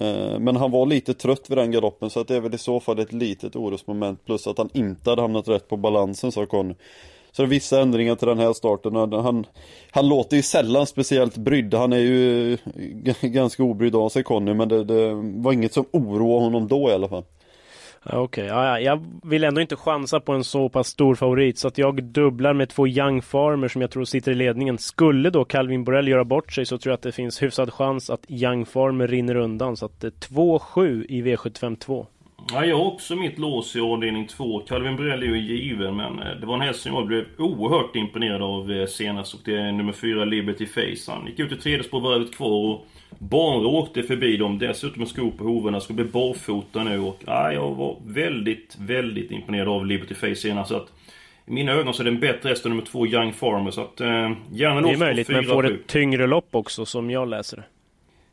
Eh, 0.00 0.38
Men 0.38 0.56
han 0.56 0.70
var 0.70 0.86
lite 0.86 1.14
trött 1.14 1.50
vid 1.50 1.58
den 1.58 1.70
galoppen 1.70 2.10
så 2.10 2.20
att 2.20 2.28
det 2.28 2.36
är 2.36 2.40
väl 2.40 2.54
i 2.54 2.58
så 2.58 2.80
fall 2.80 2.98
ett 2.98 3.12
litet 3.12 3.56
orosmoment 3.56 4.24
plus 4.24 4.46
att 4.46 4.58
han 4.58 4.68
inte 4.72 5.10
hade 5.10 5.22
hamnat 5.22 5.48
rätt 5.48 5.68
på 5.68 5.76
balansen 5.76 6.32
sa 6.32 6.46
Conny. 6.46 6.74
Så 7.32 7.42
det 7.42 7.46
är 7.46 7.50
vissa 7.50 7.80
ändringar 7.80 8.14
till 8.14 8.28
den 8.28 8.38
här 8.38 8.52
starten. 8.52 8.94
Han, 8.96 9.46
han 9.90 10.08
låter 10.08 10.36
ju 10.36 10.42
sällan 10.42 10.86
speciellt 10.86 11.36
brydd. 11.36 11.74
Han 11.74 11.92
är 11.92 11.98
ju 11.98 12.56
g- 12.74 13.14
ganska 13.22 13.62
obrydd 13.62 13.96
av 13.96 14.08
sig 14.08 14.22
Conny 14.22 14.54
men 14.54 14.68
det, 14.68 14.84
det 14.84 15.12
var 15.14 15.52
inget 15.52 15.72
som 15.72 15.84
oroade 15.92 16.44
honom 16.44 16.68
då 16.68 16.88
i 16.88 16.92
alla 16.92 17.08
fall. 17.08 17.24
Okej, 18.04 18.20
okay. 18.20 18.46
ja, 18.46 18.80
jag 18.80 19.04
vill 19.22 19.44
ändå 19.44 19.60
inte 19.60 19.76
chansa 19.76 20.20
på 20.20 20.32
en 20.32 20.44
så 20.44 20.68
pass 20.68 20.88
stor 20.88 21.14
favorit 21.14 21.58
så 21.58 21.68
att 21.68 21.78
jag 21.78 22.04
dubblar 22.04 22.54
med 22.54 22.68
två 22.68 22.86
Young 22.86 23.22
Farmer 23.22 23.68
som 23.68 23.80
jag 23.80 23.90
tror 23.90 24.04
sitter 24.04 24.32
i 24.32 24.34
ledningen. 24.34 24.78
Skulle 24.78 25.30
då 25.30 25.44
Calvin 25.44 25.84
Borrell 25.84 26.08
göra 26.08 26.24
bort 26.24 26.52
sig 26.52 26.66
så 26.66 26.78
tror 26.78 26.90
jag 26.90 26.94
att 26.94 27.02
det 27.02 27.12
finns 27.12 27.42
hyfsad 27.42 27.72
chans 27.72 28.10
att 28.10 28.24
Young 28.28 28.66
Farmer 28.66 29.08
rinner 29.08 29.34
undan 29.34 29.76
så 29.76 29.86
att 29.86 30.00
det 30.00 30.06
är 30.06 30.10
2-7 30.10 31.04
i 31.08 31.22
V752 31.22 32.06
Ja, 32.50 32.64
jag 32.64 32.76
har 32.76 32.84
också 32.84 33.16
mitt 33.16 33.38
lås 33.38 33.76
i 33.76 33.80
avdelning 33.80 34.26
2. 34.26 34.60
Calvin 34.60 34.96
Borrell 34.96 35.22
är 35.22 35.26
given 35.26 35.96
men 35.96 36.18
eh, 36.18 36.36
det 36.40 36.46
var 36.46 36.54
en 36.54 36.60
häst 36.60 36.80
som 36.80 36.94
jag 36.94 37.06
blev 37.06 37.24
oerhört 37.38 37.96
imponerad 37.96 38.42
av 38.42 38.72
eh, 38.72 38.86
senast 38.86 39.34
och 39.34 39.40
det 39.44 39.56
är 39.56 39.72
nummer 39.72 39.92
4 39.92 40.24
Liberty 40.24 40.66
Face. 40.66 41.12
Han 41.12 41.26
gick 41.26 41.38
ut 41.38 41.52
i 41.52 41.56
tredje 41.56 41.84
spår 41.84 42.32
kvar 42.32 42.48
och 42.48 42.86
bara 43.18 43.66
åkte 43.66 44.02
förbi 44.02 44.36
dem. 44.36 44.58
Dessutom 44.58 44.98
med 44.98 45.08
skor 45.08 45.30
på 45.30 45.44
hovarna. 45.44 45.80
Ska 45.80 45.94
bli 45.94 46.04
barfota 46.04 46.84
nu 46.84 46.98
och 46.98 47.18
ja, 47.26 47.52
jag 47.52 47.74
var 47.74 47.96
väldigt, 48.06 48.76
väldigt 48.78 49.30
imponerad 49.30 49.68
av 49.68 49.86
Liberty 49.86 50.14
Face 50.14 50.34
senast. 50.34 50.70
Så 50.70 50.76
att, 50.76 50.92
i 51.46 51.50
mina 51.52 51.72
ögon 51.72 51.94
så 51.94 52.02
är 52.02 52.04
det 52.04 52.10
en 52.10 52.20
bättre 52.20 52.48
häst 52.48 52.64
än 52.64 52.70
nummer 52.70 52.84
2 52.84 53.06
Young 53.06 53.32
Farmer. 53.32 53.70
Så 53.70 53.80
att 53.80 54.00
eh, 54.00 54.32
gärna 54.52 54.80
Det 54.80 54.90
är 54.90 54.96
möjligt, 54.96 55.28
men 55.28 55.44
får 55.44 55.66
ett 55.72 55.86
tyngre 55.86 56.26
lopp 56.26 56.48
också 56.50 56.86
som 56.86 57.10
jag 57.10 57.28
läser 57.28 57.56
det. 57.56 57.64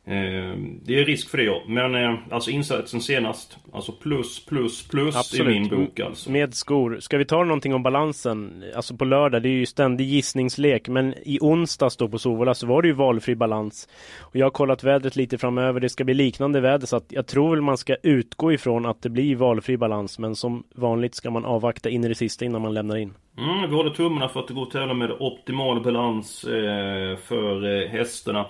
Eh, 0.04 0.56
det 0.82 1.00
är 1.00 1.04
risk 1.04 1.28
för 1.28 1.38
det 1.38 1.44
ja. 1.44 1.62
Men 1.66 1.94
eh, 1.94 2.18
alltså 2.30 2.50
insatsen 2.50 3.00
senast. 3.00 3.56
Alltså 3.72 3.92
plus, 3.92 4.46
plus, 4.46 4.88
plus 4.88 5.16
Absolut. 5.16 5.56
i 5.56 5.60
min 5.60 5.68
bok 5.68 6.00
alltså. 6.00 6.30
Med 6.30 6.54
skor. 6.54 6.98
Ska 7.00 7.18
vi 7.18 7.24
ta 7.24 7.44
någonting 7.44 7.74
om 7.74 7.82
balansen? 7.82 8.64
Alltså 8.76 8.96
på 8.96 9.04
lördag, 9.04 9.42
det 9.42 9.48
är 9.48 9.50
ju 9.50 9.66
ständig 9.66 10.04
gissningslek. 10.06 10.88
Men 10.88 11.14
i 11.22 11.38
onsdags 11.40 11.96
då 11.96 12.08
på 12.08 12.18
Sovola 12.18 12.54
så 12.54 12.66
var 12.66 12.82
det 12.82 12.88
ju 12.88 12.94
valfri 12.94 13.34
balans. 13.34 13.88
Och 14.18 14.36
jag 14.36 14.46
har 14.46 14.50
kollat 14.50 14.84
vädret 14.84 15.16
lite 15.16 15.38
framöver. 15.38 15.80
Det 15.80 15.88
ska 15.88 16.04
bli 16.04 16.14
liknande 16.14 16.60
väder 16.60 16.86
så 16.86 16.96
att 16.96 17.06
jag 17.08 17.26
tror 17.26 17.50
väl 17.50 17.60
man 17.60 17.78
ska 17.78 17.96
utgå 18.02 18.52
ifrån 18.52 18.86
att 18.86 19.02
det 19.02 19.10
blir 19.10 19.36
valfri 19.36 19.76
balans. 19.76 20.18
Men 20.18 20.36
som 20.36 20.64
vanligt 20.74 21.14
ska 21.14 21.30
man 21.30 21.44
avvakta 21.44 21.90
in 21.90 22.04
i 22.04 22.08
det 22.08 22.14
sista 22.14 22.44
innan 22.44 22.62
man 22.62 22.74
lämnar 22.74 22.96
in. 22.96 23.14
Mm, 23.38 23.70
vi 23.70 23.76
håller 23.76 23.90
tummarna 23.90 24.28
för 24.28 24.40
att 24.40 24.48
det 24.48 24.54
går 24.54 24.62
att 24.62 24.70
tävla 24.70 24.94
med 24.94 25.10
optimal 25.10 25.82
balans 25.82 26.44
eh, 26.44 27.16
för 27.16 27.82
eh, 27.82 27.88
hästarna. 27.88 28.46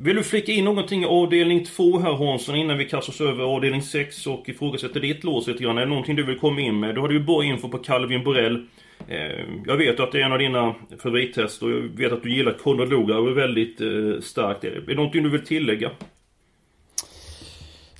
Vill 0.00 0.16
du 0.16 0.22
flika 0.22 0.52
in 0.52 0.64
någonting 0.64 1.02
i 1.02 1.06
avdelning 1.06 1.64
2 1.64 1.98
här 1.98 2.12
Hansson 2.12 2.56
innan 2.56 2.78
vi 2.78 2.84
kastar 2.84 3.12
oss 3.12 3.20
över 3.20 3.44
avdelning 3.44 3.82
6 3.82 4.26
och 4.26 4.48
ifrågasätter 4.48 5.00
ditt 5.00 5.24
lås 5.24 5.46
lite 5.46 5.62
grann? 5.62 5.78
Är 5.78 5.82
det 5.82 5.88
någonting 5.88 6.16
du 6.16 6.22
vill 6.22 6.38
komma 6.38 6.60
in 6.60 6.80
med? 6.80 6.94
Du 6.94 7.00
hade 7.00 7.14
ju 7.14 7.20
bra 7.20 7.44
info 7.44 7.68
på 7.68 7.78
Calvin 7.78 8.24
Borrell. 8.24 8.66
Eh, 9.08 9.44
jag 9.66 9.76
vet 9.76 10.00
att 10.00 10.12
det 10.12 10.20
är 10.20 10.24
en 10.24 10.32
av 10.32 10.38
dina 10.38 10.74
favorithästar 11.02 11.66
och 11.66 11.72
jag 11.72 11.80
vet 11.80 12.12
att 12.12 12.22
du 12.22 12.34
gillar 12.34 12.52
Konrad 12.52 12.88
Lugauer 12.88 13.32
väldigt 13.32 13.80
eh, 13.80 14.20
starkt. 14.20 14.64
Är 14.64 14.82
det 14.86 14.94
någonting 14.94 15.22
du 15.22 15.30
vill 15.30 15.44
tillägga? 15.44 15.90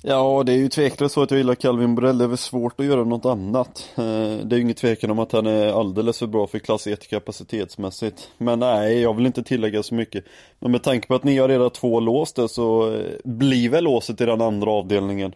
Ja, 0.03 0.43
det 0.45 0.51
är 0.51 0.57
ju 0.57 0.69
tveklöst 0.69 1.13
så 1.13 1.23
att 1.23 1.31
jag 1.31 1.37
gillar 1.37 1.55
Calvin 1.55 1.95
Borrell. 1.95 2.17
Det 2.17 2.23
är 2.23 2.27
väl 2.27 2.37
svårt 2.37 2.79
att 2.79 2.85
göra 2.85 3.03
något 3.03 3.25
annat. 3.25 3.89
Eh, 3.97 4.03
det 4.45 4.55
är 4.55 4.57
ju 4.57 4.61
ingen 4.61 4.75
tvekan 4.75 5.11
om 5.11 5.19
att 5.19 5.31
han 5.31 5.45
är 5.45 5.79
alldeles 5.79 6.19
för 6.19 6.27
bra 6.27 6.47
för 6.47 6.59
klass 6.59 6.87
1 6.87 7.09
kapacitetsmässigt. 7.09 8.31
Men 8.37 8.59
nej, 8.59 9.01
jag 9.01 9.15
vill 9.15 9.25
inte 9.25 9.43
tillägga 9.43 9.83
så 9.83 9.95
mycket. 9.95 10.25
Men 10.59 10.71
med 10.71 10.83
tanke 10.83 11.07
på 11.07 11.15
att 11.15 11.23
ni 11.23 11.37
har 11.37 11.47
redan 11.47 11.69
två 11.69 11.99
lås 11.99 12.33
där 12.33 12.47
så 12.47 12.93
eh, 12.93 13.01
blir 13.23 13.69
väl 13.69 13.83
låset 13.83 14.21
i 14.21 14.25
den 14.25 14.41
andra 14.41 14.71
avdelningen. 14.71 15.33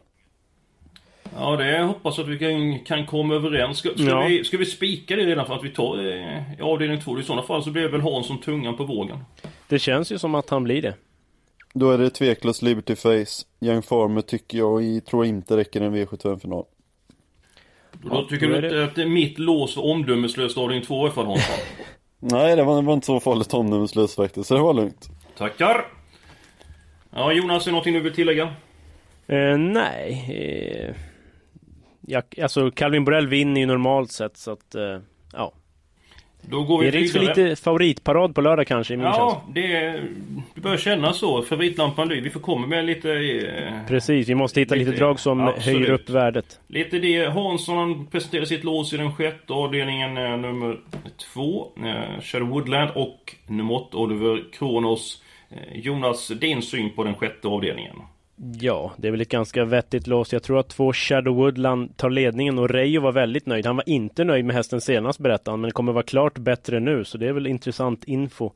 Ja, 1.38 1.56
det 1.56 1.84
hoppas 1.84 2.20
att 2.20 2.28
vi 2.28 2.40
kan, 2.40 2.80
kan 2.80 3.06
komma 3.06 3.36
överens. 3.36 3.78
Ska, 3.78 3.90
ska 3.90 4.04
ja. 4.04 4.26
vi, 4.28 4.44
ska 4.44 4.58
vi 4.58 4.66
spika 4.66 5.16
det 5.16 5.26
redan 5.26 5.46
för 5.46 5.54
att 5.54 5.64
vi 5.64 5.70
tar 5.70 6.18
eh, 6.18 6.66
avdelning 6.68 7.02
2? 7.02 7.20
I 7.20 7.24
sådana 7.24 7.42
fall 7.42 7.64
så 7.64 7.72
blir 7.72 7.88
väl 7.88 8.02
Hansson 8.02 8.42
tungan 8.42 8.78
på 8.78 8.84
vågen. 8.84 9.18
Det 9.68 9.80
känns 9.80 10.12
ju 10.12 10.18
som 10.18 10.36
att 10.36 10.50
han 10.50 10.64
blir 10.64 10.82
det. 10.82 10.94
Då 11.78 11.92
är 11.92 11.98
det 11.98 12.10
tveklöst 12.10 12.62
Liberty 12.62 12.96
Face. 12.96 13.46
Young 13.62 13.82
Farmer 13.82 14.22
tycker 14.22 14.58
jag 14.58 14.72
och 14.72 15.06
tror 15.06 15.26
inte 15.26 15.58
räcker 15.58 15.82
en 15.82 15.96
V75-final. 15.96 16.66
Då 17.92 18.10
ja, 18.12 18.28
tycker 18.30 18.48
du 18.48 18.56
inte 18.56 18.84
att 18.84 18.96
det 18.96 19.02
är 19.02 19.08
mitt 19.08 19.40
lås 19.40 19.76
var 19.76 19.86
omdömeslöst 19.86 20.58
avdelning 20.58 20.86
2 20.86 21.08
i 21.08 21.12
fall 21.12 21.26
Hansson? 21.26 21.56
Nej, 22.20 22.56
det 22.56 22.64
var, 22.64 22.76
det 22.76 22.88
var 22.88 22.94
inte 22.94 23.06
så 23.06 23.20
farligt 23.20 23.54
omdömeslöst 23.54 24.16
faktiskt, 24.16 24.48
så 24.48 24.56
det 24.56 24.62
var 24.62 24.74
lugnt. 24.74 25.10
Tackar! 25.38 25.86
Ja, 27.10 27.32
Jonas, 27.32 27.64
är 27.64 27.66
det 27.66 27.72
någonting 27.72 27.94
du 27.94 28.00
vill 28.00 28.14
tillägga? 28.14 28.44
Eh, 29.28 29.58
nej. 29.58 30.26
Eh, 30.30 30.96
jag, 32.02 32.24
alltså, 32.42 32.72
Calvin 32.72 33.06
Borrell 33.06 33.28
vinner 33.28 33.62
ju 33.62 33.68
normalt 33.68 34.12
sett, 34.12 34.38
så 34.38 34.52
att... 34.52 34.76
Eh, 34.76 35.00
ja. 35.34 35.54
Då 36.50 36.64
går 36.64 36.80
vi 36.80 36.92
det 36.92 36.98
är 36.98 37.02
risk 37.02 37.14
för 37.14 37.20
lite 37.20 37.56
favoritparad 37.56 38.36
på 38.36 38.42
lördag 38.42 38.68
kanske 38.68 38.94
i 38.94 38.98
min 38.98 39.06
Ja, 39.06 39.44
det, 39.54 39.92
det 40.56 40.62
börjar 40.62 40.78
kännas 40.78 41.18
så. 41.18 41.42
Favoritlampan 41.42 42.08
lyser. 42.08 42.22
Vi 42.22 42.30
får 42.30 42.40
komma 42.40 42.68
med 42.68 42.86
lite... 42.86 43.12
Eh, 43.12 43.88
Precis, 43.88 44.30
vi 44.30 44.36
måste 44.36 44.60
hitta 44.60 44.76
lite, 44.76 44.92
lite 44.92 45.04
drag 45.04 45.20
som 45.20 45.42
absolut. 45.42 45.66
höjer 45.66 45.92
upp 45.92 46.10
värdet. 46.10 46.60
Lite 46.68 47.00
det. 47.00 47.26
Hansson 47.26 48.08
presenterade 48.08 48.48
sitt 48.48 48.64
lås 48.64 48.94
i 48.94 48.98
den 48.98 49.14
sjätte 49.14 49.54
avdelningen 49.54 50.18
eh, 50.18 50.38
nummer 50.38 50.80
två. 51.34 51.68
Eh, 51.86 52.22
Shadow 52.22 52.50
Woodland 52.50 52.90
och 52.96 53.36
nummer 53.48 53.74
åtta 53.74 53.98
Oliver 53.98 54.44
Kronos. 54.54 55.24
Eh, 55.50 55.80
Jonas, 55.80 56.28
din 56.28 56.62
syn 56.62 56.90
på 56.96 57.04
den 57.04 57.16
sjätte 57.16 57.48
avdelningen? 57.48 57.96
Ja, 58.38 58.94
det 58.98 59.08
är 59.08 59.12
väl 59.12 59.22
ett 59.22 59.30
ganska 59.30 59.66
vettigt 59.66 60.08
lås. 60.08 60.34
Jag 60.34 60.44
tror 60.44 60.60
att 60.60 60.70
två 60.70 60.94
Shadow 60.94 61.36
Woodland 61.36 61.98
tar 61.98 62.10
ledningen 62.10 62.60
och 62.60 62.70
Reijo 62.70 63.02
var 63.02 63.12
väldigt 63.12 63.46
nöjd. 63.46 63.66
Han 63.66 63.76
var 63.76 63.90
inte 63.90 64.24
nöjd 64.24 64.46
med 64.46 64.56
hästen 64.56 64.82
senast 64.82 65.20
berättade 65.20 65.52
han, 65.52 65.62
men 65.62 65.72
kommer 65.72 65.94
vara 65.94 66.04
klart 66.04 66.38
bättre 66.38 66.80
nu, 66.80 67.04
så 67.04 67.18
det 67.18 67.28
är 67.28 67.34
väl 67.34 67.48
intressant 67.48 68.04
info. 68.04 68.52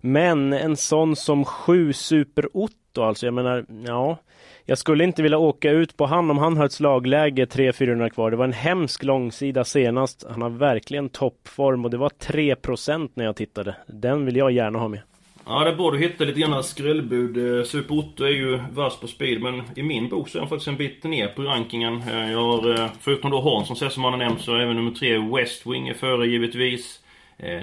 Men 0.00 0.52
en 0.52 0.76
sån 0.76 1.16
som 1.16 1.44
sju 1.44 1.92
Super 1.92 2.56
Otto, 2.56 3.02
alltså 3.02 3.26
jag 3.26 3.34
menar, 3.34 3.64
ja. 3.86 4.18
Jag 4.64 4.78
skulle 4.78 5.04
inte 5.04 5.22
vilja 5.22 5.38
åka 5.38 5.70
ut 5.70 5.96
på 5.96 6.06
han 6.06 6.30
om 6.30 6.38
han 6.38 6.56
har 6.56 6.64
ett 6.64 6.72
slagläge 6.72 7.44
300-400 7.44 8.08
kvar. 8.08 8.30
Det 8.30 8.36
var 8.36 8.44
en 8.44 8.52
hemsk 8.52 9.02
långsida 9.02 9.64
senast. 9.64 10.26
Han 10.30 10.42
har 10.42 10.50
verkligen 10.50 11.08
toppform 11.08 11.84
och 11.84 11.90
det 11.90 11.96
var 11.96 12.08
3% 12.08 13.10
när 13.14 13.24
jag 13.24 13.36
tittade. 13.36 13.76
Den 13.86 14.24
vill 14.24 14.36
jag 14.36 14.52
gärna 14.52 14.78
ha 14.78 14.88
med. 14.88 15.00
Ja, 15.46 15.64
det 15.64 15.70
är 15.70 15.76
bra 15.76 15.90
du 15.90 15.98
hittar 15.98 16.26
lite 16.26 16.40
grann 16.40 16.64
skrällbud. 16.64 17.58
Eh, 17.58 17.64
Super 17.64 17.98
Otto 17.98 18.24
är 18.24 18.30
ju 18.30 18.60
vass 18.72 19.00
på 19.00 19.06
speed, 19.06 19.42
men 19.42 19.62
i 19.76 19.82
min 19.82 20.08
bok 20.08 20.28
så 20.28 20.38
är 20.38 20.40
han 20.40 20.48
faktiskt 20.48 20.68
en 20.68 20.76
bit 20.76 21.04
ner 21.04 21.28
på 21.28 21.42
rankingen. 21.42 22.02
Eh, 22.02 22.32
jag 22.32 22.38
har, 22.38 22.80
eh, 22.80 22.90
förutom 23.00 23.30
då 23.30 23.40
Hansson 23.40 23.90
som 23.90 24.04
han 24.04 24.12
har 24.12 24.18
nämnt, 24.18 24.40
så 24.40 24.54
är 24.54 24.60
även 24.60 24.76
nummer 24.76 24.90
3 24.90 25.18
West 25.18 25.66
Wing 25.66 25.88
är 25.88 25.94
före 25.94 26.26
givetvis. 26.26 26.98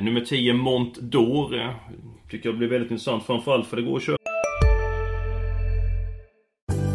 Nummer 0.02 0.22
10 0.22 0.54
Mont 0.54 0.98
d'Or 0.98 1.74
tycker 2.30 2.50
jag 2.50 2.58
blir 2.58 2.68
väldigt 2.68 2.92
intressant, 2.92 3.26
framförallt 3.26 3.68
för 3.68 3.78
det 3.78 3.84
går 3.84 3.98
att 3.98 4.04
köra. 4.04 4.18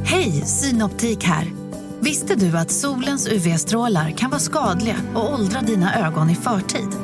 Hej, 0.07 0.31
Synoptik 0.31 1.25
här! 1.25 1.45
Visste 2.01 2.35
du 2.35 2.59
att 2.59 2.71
solens 2.71 3.33
UV-strålar 3.33 4.11
kan 4.11 4.31
vara 4.31 4.41
skadliga 4.41 4.97
och 5.15 5.35
åldra 5.35 5.61
dina 5.61 6.07
ögon 6.07 6.31
i 6.31 6.35
förtid? 6.35 7.04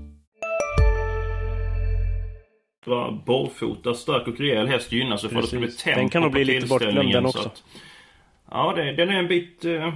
barfota, 3.25 3.93
stark 3.93 4.27
och 4.27 4.39
rejäl 4.39 4.67
häst 4.67 4.91
gynnas 4.91 5.21
för 5.21 5.41
det 5.41 5.47
ska 5.47 5.57
bli 5.59 5.71
tempo 5.71 5.99
Den 5.99 6.09
kan 6.09 6.21
nog 6.21 6.31
bli 6.31 6.45
lite 6.45 6.67
bortglömd 6.67 7.13
den 7.13 7.25
också. 7.25 7.39
Att, 7.39 7.63
ja, 8.51 8.73
det, 8.75 8.91
den 8.91 9.09
är 9.09 9.19
en 9.19 9.27
bit 9.27 9.65
eh, 9.65 9.93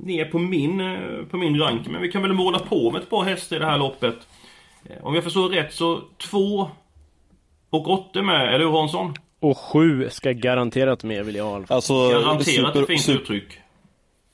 ner 0.00 0.24
på 0.24 0.38
min, 0.38 0.80
eh, 0.80 1.24
på 1.30 1.36
min 1.36 1.60
rank. 1.60 1.88
Men 1.88 2.02
vi 2.02 2.12
kan 2.12 2.22
väl 2.22 2.32
måla 2.32 2.58
på 2.58 2.90
med 2.90 3.02
ett 3.02 3.10
par 3.10 3.24
hästar 3.24 3.56
i 3.56 3.58
det 3.58 3.66
här 3.66 3.78
loppet. 3.78 4.16
Eh, 4.84 5.06
om 5.06 5.14
jag 5.14 5.24
förstår 5.24 5.48
rätt 5.48 5.72
så 5.72 6.00
två 6.30 6.70
och 7.70 7.88
åtta 7.88 8.22
med, 8.22 8.54
eller 8.54 8.64
hur 8.64 8.72
Hansson? 8.72 9.14
Och 9.40 9.58
sju 9.58 10.08
ska 10.10 10.32
garanterat 10.32 11.04
med 11.04 11.24
vill 11.24 11.34
jag 11.34 11.44
ha. 11.44 11.62
Alltså, 11.68 12.08
garanterat 12.08 12.44
super, 12.74 12.86
fint 12.86 13.00
super, 13.00 13.20
uttryck. 13.22 13.60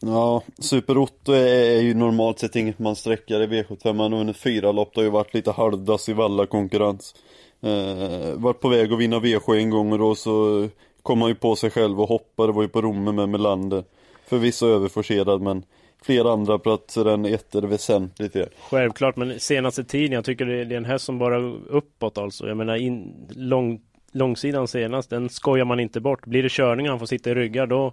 Ja, 0.04 0.42
Super 0.58 0.98
Otto 0.98 1.32
är, 1.32 1.76
är 1.76 1.80
ju 1.80 1.94
normalt 1.94 2.38
sett 2.38 2.56
inget 2.56 2.78
man 2.78 2.96
sträcker 2.96 3.40
i 3.40 3.46
V75. 3.46 3.92
Man 3.92 4.12
har 4.12 4.18
vunnit 4.18 4.36
fyra 4.36 4.72
lopp, 4.72 4.94
det 4.94 5.00
har 5.00 5.04
ju 5.04 5.10
varit 5.10 5.34
lite 5.34 5.52
halvdass 5.52 6.08
i 6.08 6.12
valla 6.12 6.46
konkurrens. 6.46 7.14
Eh, 7.62 8.34
varit 8.34 8.60
på 8.60 8.68
väg 8.68 8.92
att 8.92 8.98
vinna 8.98 9.18
V7 9.18 9.56
en 9.56 9.70
gång 9.70 9.92
och 9.92 9.98
då 9.98 10.14
så 10.14 10.68
kom 11.02 11.20
han 11.20 11.30
ju 11.30 11.34
på 11.34 11.56
sig 11.56 11.70
själv 11.70 12.00
och 12.00 12.08
hoppade, 12.08 12.52
var 12.52 12.62
ju 12.62 12.68
på 12.68 12.82
Romme 12.82 13.12
med 13.12 13.28
Melander. 13.28 13.84
Förvisso 14.26 14.66
överforcerad 14.66 15.42
men 15.42 15.64
flera 16.02 16.32
andra 16.32 16.58
platser 16.58 17.04
än 17.04 17.24
ett 17.24 17.54
är 17.54 17.60
det 17.60 17.66
väsentligt 17.66 18.36
Är. 18.36 18.48
Självklart, 18.70 19.16
men 19.16 19.40
senaste 19.40 19.84
tiden, 19.84 20.12
jag 20.12 20.24
tycker 20.24 20.46
det 20.46 20.74
är 20.74 20.78
en 20.78 20.84
häst 20.84 21.04
som 21.04 21.18
bara 21.18 21.38
uppåt 21.68 22.18
alltså. 22.18 22.48
Jag 22.48 22.56
menar 22.56 22.76
in, 22.76 23.14
lång, 23.30 23.80
långsidan 24.12 24.68
senast, 24.68 25.10
den 25.10 25.28
skojar 25.28 25.64
man 25.64 25.80
inte 25.80 26.00
bort. 26.00 26.26
Blir 26.26 26.42
det 26.42 26.52
körningar, 26.52 26.90
han 26.90 26.98
får 26.98 27.06
sitta 27.06 27.30
i 27.30 27.34
ryggar 27.34 27.66
då, 27.66 27.92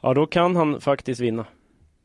ja 0.00 0.14
då 0.14 0.26
kan 0.26 0.56
han 0.56 0.80
faktiskt 0.80 1.20
vinna. 1.20 1.44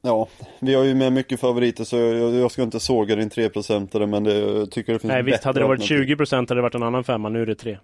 Ja, 0.01 0.27
vi 0.59 0.73
har 0.73 0.83
ju 0.83 0.95
med 0.95 1.13
mycket 1.13 1.39
favoriter 1.39 1.83
så 1.83 1.97
jag, 1.97 2.35
jag 2.35 2.51
ska 2.51 2.63
inte 2.63 2.79
såga 2.79 3.15
din 3.15 3.29
3% 3.29 4.05
men 4.05 4.23
det, 4.23 4.33
jag 4.37 4.71
tycker 4.71 4.93
det 4.93 4.99
finns 4.99 5.11
Nej 5.11 5.23
visst, 5.23 5.43
hade 5.43 5.59
det 5.59 5.65
varit 5.67 5.81
alternativ. 5.81 6.15
20% 6.17 6.35
hade 6.35 6.55
det 6.55 6.61
varit 6.61 6.75
en 6.75 6.83
annan 6.83 7.03
femma, 7.03 7.29
nu 7.29 7.41
är 7.41 7.45
det 7.45 7.55
3. 7.55 7.77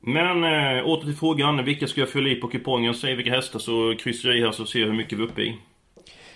Men 0.00 0.44
äh, 0.44 0.86
åter 0.86 1.04
till 1.04 1.16
frågan. 1.16 1.64
Vilka 1.64 1.86
ska 1.86 2.00
jag 2.00 2.08
fylla 2.08 2.28
i 2.28 2.34
på 2.34 2.48
kupongen? 2.48 2.94
Säg 2.94 3.14
vilka 3.14 3.30
hästar 3.30 3.58
så 3.58 3.94
kryssar 3.98 4.28
jag 4.28 4.38
i 4.38 4.40
här 4.42 4.52
så 4.52 4.66
ser 4.66 4.78
jag 4.80 4.86
hur 4.86 4.94
mycket 4.94 5.18
vi 5.18 5.22
är 5.22 5.26
uppe 5.26 5.42
i. 5.42 5.56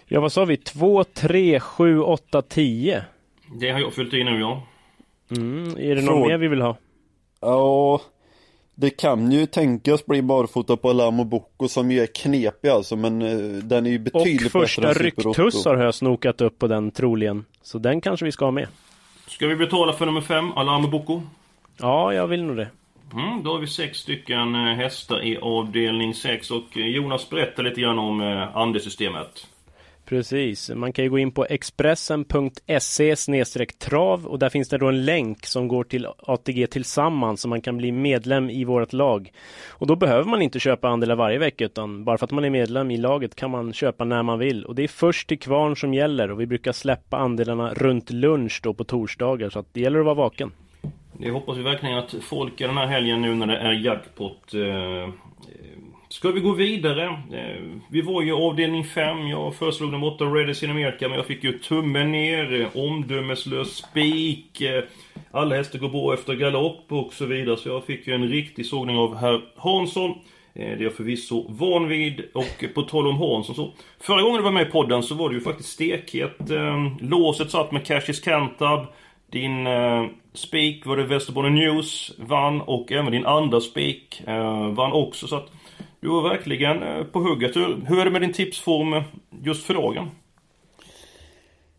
Ja 0.07 0.21
vad 0.21 0.33
sa 0.33 0.45
vi? 0.45 0.57
2, 0.57 1.05
3, 1.05 1.61
7, 1.61 2.01
8, 2.01 2.43
10? 2.43 3.05
Det 3.61 3.71
har 3.71 3.81
jag 3.81 3.93
fyllt 3.93 4.15
i 4.15 4.25
nu 4.25 4.41
ja. 4.41 4.63
Mm, 5.31 5.77
är 5.79 5.95
det 5.95 6.03
någon 6.03 6.05
Fråga- 6.05 6.29
mer 6.29 6.39
vi 6.39 6.49
vill 6.49 6.61
ha? 6.63 6.77
Ja, 7.41 8.01
det 8.75 8.91
kan 8.91 9.33
ju 9.33 9.47
tänkas 9.47 10.07
bli 10.07 10.23
barfota 10.23 10.77
på 10.77 10.91
Alamo 10.91 11.25
Bocco 11.25 11.69
som 11.69 11.91
ju 11.91 12.01
är 12.01 12.07
knepig 12.07 12.69
alltså 12.69 12.97
men 12.97 13.23
eh, 13.23 13.63
den 13.63 13.87
är 13.87 13.91
ju 13.91 13.97
Och 13.97 14.03
betydligt 14.03 14.53
första 14.53 14.83
bättre 14.83 15.05
än 15.05 15.11
Super 15.11 15.29
Otto. 15.29 15.43
rycktussar 15.43 15.75
har 15.77 15.85
jag 15.85 15.95
snokat 15.95 16.41
upp 16.41 16.59
på 16.59 16.67
den 16.67 16.91
troligen. 16.91 17.45
Så 17.63 17.79
den 17.79 18.01
kanske 18.01 18.25
vi 18.25 18.33
ska 18.33 18.45
ha 18.45 18.53
med. 18.53 18.69
Ska 19.27 19.47
vi 19.47 19.57
betala 19.57 19.93
för 19.93 20.07
nummer 20.07 20.21
5, 20.21 20.53
Alarm 20.53 20.91
Bocco? 20.91 21.23
Ja, 21.81 22.15
jag 22.15 22.27
vill 22.27 22.45
nog 22.45 22.57
det. 22.57 22.69
Mm, 23.13 23.43
då 23.43 23.53
har 23.53 23.59
vi 23.59 23.67
sex 23.67 23.99
stycken 23.99 24.55
eh, 24.55 24.75
hästar 24.75 25.25
i 25.25 25.39
avdelning 25.39 26.15
6 26.15 26.51
och 26.51 26.77
eh, 26.77 26.87
Jonas 26.87 27.31
berättar 27.31 27.63
lite 27.63 27.81
grann 27.81 27.99
om 27.99 28.21
andesystemet. 28.55 29.47
Precis, 30.13 30.71
man 30.71 30.93
kan 30.93 31.05
ju 31.05 31.11
gå 31.11 31.19
in 31.19 31.33
på 31.33 31.45
expressen.se 31.45 33.17
trav 33.79 34.27
och 34.27 34.39
där 34.39 34.49
finns 34.49 34.69
det 34.69 34.79
då 34.79 34.89
en 34.89 35.05
länk 35.05 35.47
som 35.47 35.69
går 35.69 35.85
till 35.85 36.07
ATG 36.19 36.67
Tillsammans 36.67 37.41
så 37.41 37.49
man 37.49 37.61
kan 37.61 37.77
bli 37.77 37.93
medlem 37.93 38.51
i 38.51 38.65
vårt 38.65 38.93
lag. 38.93 39.33
Och 39.69 39.87
då 39.87 39.97
behöver 39.97 40.31
man 40.31 40.43
inte 40.43 40.61
köpa 40.61 40.89
andelar 40.89 41.17
varje 41.17 41.39
vecka 41.39 41.65
utan 41.65 42.05
bara 42.05 42.19
för 42.19 42.25
att 42.25 42.31
man 42.31 42.45
är 42.45 42.51
medlem 42.51 42.91
i 42.91 42.97
laget 42.97 43.35
kan 43.35 43.51
man 43.51 43.73
köpa 43.73 44.05
när 44.05 44.23
man 44.23 44.39
vill. 44.39 44.65
Och 44.65 44.75
det 44.75 44.83
är 44.83 44.89
först 44.89 45.29
till 45.29 45.39
kvarn 45.39 45.77
som 45.77 45.95
gäller 45.95 46.31
och 46.31 46.41
vi 46.41 46.47
brukar 46.47 46.73
släppa 46.73 47.17
andelarna 47.17 47.75
runt 47.75 48.11
lunch 48.11 48.61
då 48.63 48.75
på 48.75 48.85
torsdagar 48.85 49.51
så 49.51 49.59
att 49.59 49.67
det 49.73 49.81
gäller 49.81 49.99
att 49.99 50.05
vara 50.05 50.15
vaken. 50.15 50.53
Det 51.13 51.31
hoppas 51.31 51.57
vi 51.57 51.63
verkligen 51.63 51.99
att 51.99 52.15
folk 52.21 52.61
är 52.61 52.67
den 52.67 52.79
här 52.79 52.87
helgen 52.87 53.23
nu 53.23 53.35
när 53.35 53.47
det 53.47 53.57
är 53.57 53.73
jackpot. 53.73 54.55
Eh, 54.55 54.61
eh, 54.61 55.09
Ska 56.13 56.31
vi 56.31 56.41
gå 56.41 56.53
vidare? 56.53 57.05
Eh, 57.07 57.63
vi 57.89 58.01
var 58.01 58.23
ju 58.23 58.33
avdelning 58.33 58.85
5. 58.85 59.29
Jag 59.29 59.55
föreslog 59.55 59.91
nummer 59.91 60.07
8 60.07 60.25
Redis 60.25 60.63
in 60.63 60.71
America 60.71 61.09
men 61.09 61.13
jag 61.13 61.27
fick 61.27 61.45
ju 61.45 61.59
tummen 61.59 62.13
ner. 62.13 62.69
Omdömeslös 62.75 63.77
spik. 63.77 64.61
Eh, 64.61 64.85
alla 65.31 65.57
hästar 65.57 65.79
går 65.79 65.89
bra 65.89 66.15
efter 66.15 66.35
galopp 66.35 66.85
och 66.89 67.13
så 67.13 67.27
vidare. 67.27 67.57
Så 67.57 67.69
jag 67.69 67.85
fick 67.85 68.07
ju 68.07 68.15
en 68.15 68.29
riktig 68.29 68.67
sågning 68.67 68.97
av 68.97 69.17
herr 69.17 69.41
Hansson. 69.57 70.11
Eh, 70.11 70.17
det 70.55 70.63
är 70.63 70.81
jag 70.81 70.93
förvisso 70.93 71.47
van 71.49 71.89
vid. 71.89 72.21
Och 72.35 72.65
på 72.75 72.83
tal 72.83 73.07
om 73.07 73.17
Hansson 73.17 73.55
så. 73.55 73.73
Förra 74.01 74.23
gången 74.23 74.37
du 74.37 74.43
var 74.43 74.53
med 74.53 74.69
i 74.69 74.71
podden 74.71 75.03
så 75.03 75.15
var 75.15 75.29
det 75.29 75.35
ju 75.35 75.41
faktiskt 75.41 75.69
stekhet. 75.69 76.37
Låset 77.01 77.51
satt 77.51 77.73
med 77.73 77.87
Cashis 77.87 78.21
Cantab. 78.21 78.87
Din 79.31 79.67
eh, 79.67 80.07
spik 80.35 80.87
var 80.87 80.97
det 80.97 81.05
Västerbotten 81.05 81.55
News 81.55 82.13
vann 82.19 82.61
och 82.61 82.93
även 82.93 83.13
din 83.13 83.27
andra 83.27 83.61
spik 83.61 84.23
eh, 84.27 84.69
vann 84.69 84.93
också 84.93 85.27
så 85.27 85.37
att 85.37 85.51
du 86.03 86.09
var 86.09 86.23
verkligen 86.23 86.83
eh, 86.83 87.05
på 87.05 87.19
hugget. 87.21 87.57
Hur, 87.57 87.85
hur 87.87 87.99
är 87.99 88.05
det 88.05 88.11
med 88.11 88.21
din 88.21 88.33
tipsform 88.33 88.93
eh, 88.95 89.03
just 89.43 89.65
för 89.65 89.75
dagen? 89.75 90.11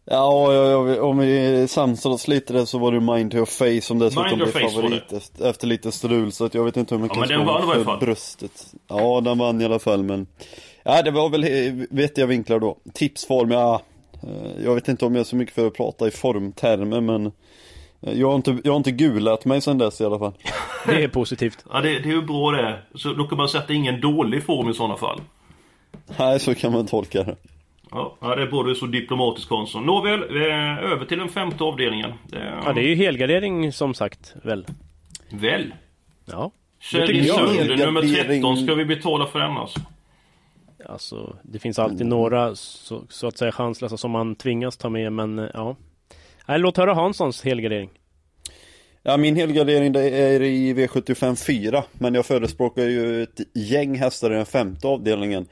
Ja, 0.05 0.53
ja, 0.53 0.89
ja, 0.95 1.01
om 1.03 1.17
vi 1.17 1.65
samsar 1.67 2.09
oss 2.09 2.27
lite 2.27 2.53
där 2.53 2.65
så 2.65 2.77
var 2.77 2.91
det 2.91 2.99
Mind 2.99 3.33
your 3.33 3.45
face 3.45 3.81
som 3.87 3.99
dessutom 3.99 4.37
blev 4.37 4.47
favorit 4.47 5.13
efter, 5.41 5.67
lite 5.67 5.91
strul 5.91 6.31
så 6.31 6.45
att 6.45 6.53
jag 6.53 6.63
vet 6.63 6.77
inte 6.77 6.95
hur 6.95 6.99
man 6.99 7.09
Ja, 7.13 7.13
kan 7.21 7.27
den 7.29 7.45
slå 7.45 7.73
för 7.73 7.83
fall. 7.83 7.99
bröstet. 7.99 8.73
Ja, 8.87 9.21
den 9.21 9.37
vann 9.37 9.61
i 9.61 9.65
alla 9.65 9.79
fall 9.79 10.03
men 10.03 10.27
Ja, 10.83 11.01
det 11.01 11.11
var 11.11 11.29
väl 11.29 11.45
vettiga 11.89 12.25
vinklar 12.25 12.59
då. 12.59 12.77
Tipsform, 12.93 13.51
ja 13.51 13.81
eh, 14.23 14.63
Jag 14.63 14.75
vet 14.75 14.87
inte 14.87 15.05
om 15.05 15.15
jag 15.15 15.19
är 15.19 15.25
så 15.25 15.35
mycket 15.35 15.55
för 15.55 15.67
att 15.67 15.73
prata 15.73 16.07
i 16.07 16.11
formtermer 16.11 17.01
men 17.01 17.31
jag 18.05 18.27
har, 18.27 18.35
inte, 18.35 18.57
jag 18.63 18.71
har 18.71 18.77
inte 18.77 18.91
gulat 18.91 19.45
mig 19.45 19.61
sedan 19.61 19.77
dess 19.77 20.01
i 20.01 20.05
alla 20.05 20.19
fall. 20.19 20.33
Det 20.85 21.03
är 21.03 21.07
positivt. 21.07 21.65
Ja, 21.71 21.81
det, 21.81 21.99
det 21.99 22.09
är 22.09 22.13
ju 22.13 22.21
bra 22.21 22.51
det. 22.51 22.79
Så 22.95 23.13
då 23.13 23.27
kan 23.27 23.37
man 23.37 23.49
sätta 23.49 23.73
ingen 23.73 24.01
dålig 24.01 24.43
form 24.43 24.69
i 24.69 24.73
sådana 24.73 24.97
fall. 24.97 25.21
Nej, 26.19 26.39
så 26.39 26.55
kan 26.55 26.71
man 26.71 26.85
tolka 26.85 27.23
det. 27.23 27.35
Ja, 27.91 28.17
det 28.21 28.41
är 28.41 28.47
både 28.47 28.75
så 28.75 28.85
diplomatiskt 28.85 29.49
Hansson. 29.49 29.85
Nåväl, 29.85 30.21
eh, 30.21 30.91
över 30.91 31.05
till 31.05 31.17
den 31.17 31.29
femte 31.29 31.63
avdelningen. 31.63 32.13
Det, 32.29 32.61
Ja, 32.65 32.73
det 32.73 32.81
är 32.81 32.87
ju 32.87 32.95
helgardering 32.95 33.71
som 33.71 33.93
sagt, 33.93 34.35
väl? 34.43 34.65
Väl? 35.29 35.73
Ja. 36.25 36.51
Kjell 36.79 37.07
tycker 37.07 37.27
jag. 37.27 37.35
Sund, 37.35 37.79
nummer 37.79 38.01
Helgardering. 38.01 38.41
13. 38.41 38.57
Ska 38.57 38.75
vi 38.75 38.85
betala 38.85 39.25
för 39.25 39.39
den 39.39 39.57
alltså? 39.57 39.79
Alltså, 40.85 41.35
det 41.43 41.59
finns 41.59 41.79
alltid 41.79 42.07
några 42.07 42.55
så, 42.55 43.03
så 43.09 43.27
att 43.27 43.37
säga 43.37 43.51
chanslösa 43.51 43.97
som 43.97 44.11
man 44.11 44.35
tvingas 44.35 44.77
ta 44.77 44.89
med, 44.89 45.13
men 45.13 45.39
eh, 45.39 45.45
ja. 45.53 45.75
Nej, 46.45 46.59
låt 46.59 46.77
höra 46.77 46.93
Hanssons 46.93 47.43
helgardering. 47.43 47.89
Ja, 49.05 49.17
min 49.17 49.35
helgardering 49.35 49.91
det 49.91 50.09
är 50.09 50.41
i 50.41 50.73
V75 50.73 51.35
4, 51.35 51.83
men 51.93 52.13
jag 52.13 52.25
förespråkar 52.25 52.83
ju 52.83 53.23
ett 53.23 53.41
gäng 53.53 53.95
hästar 53.95 54.31
i 54.31 54.35
den 54.35 54.45
femte 54.45 54.87
avdelningen. 54.87 55.47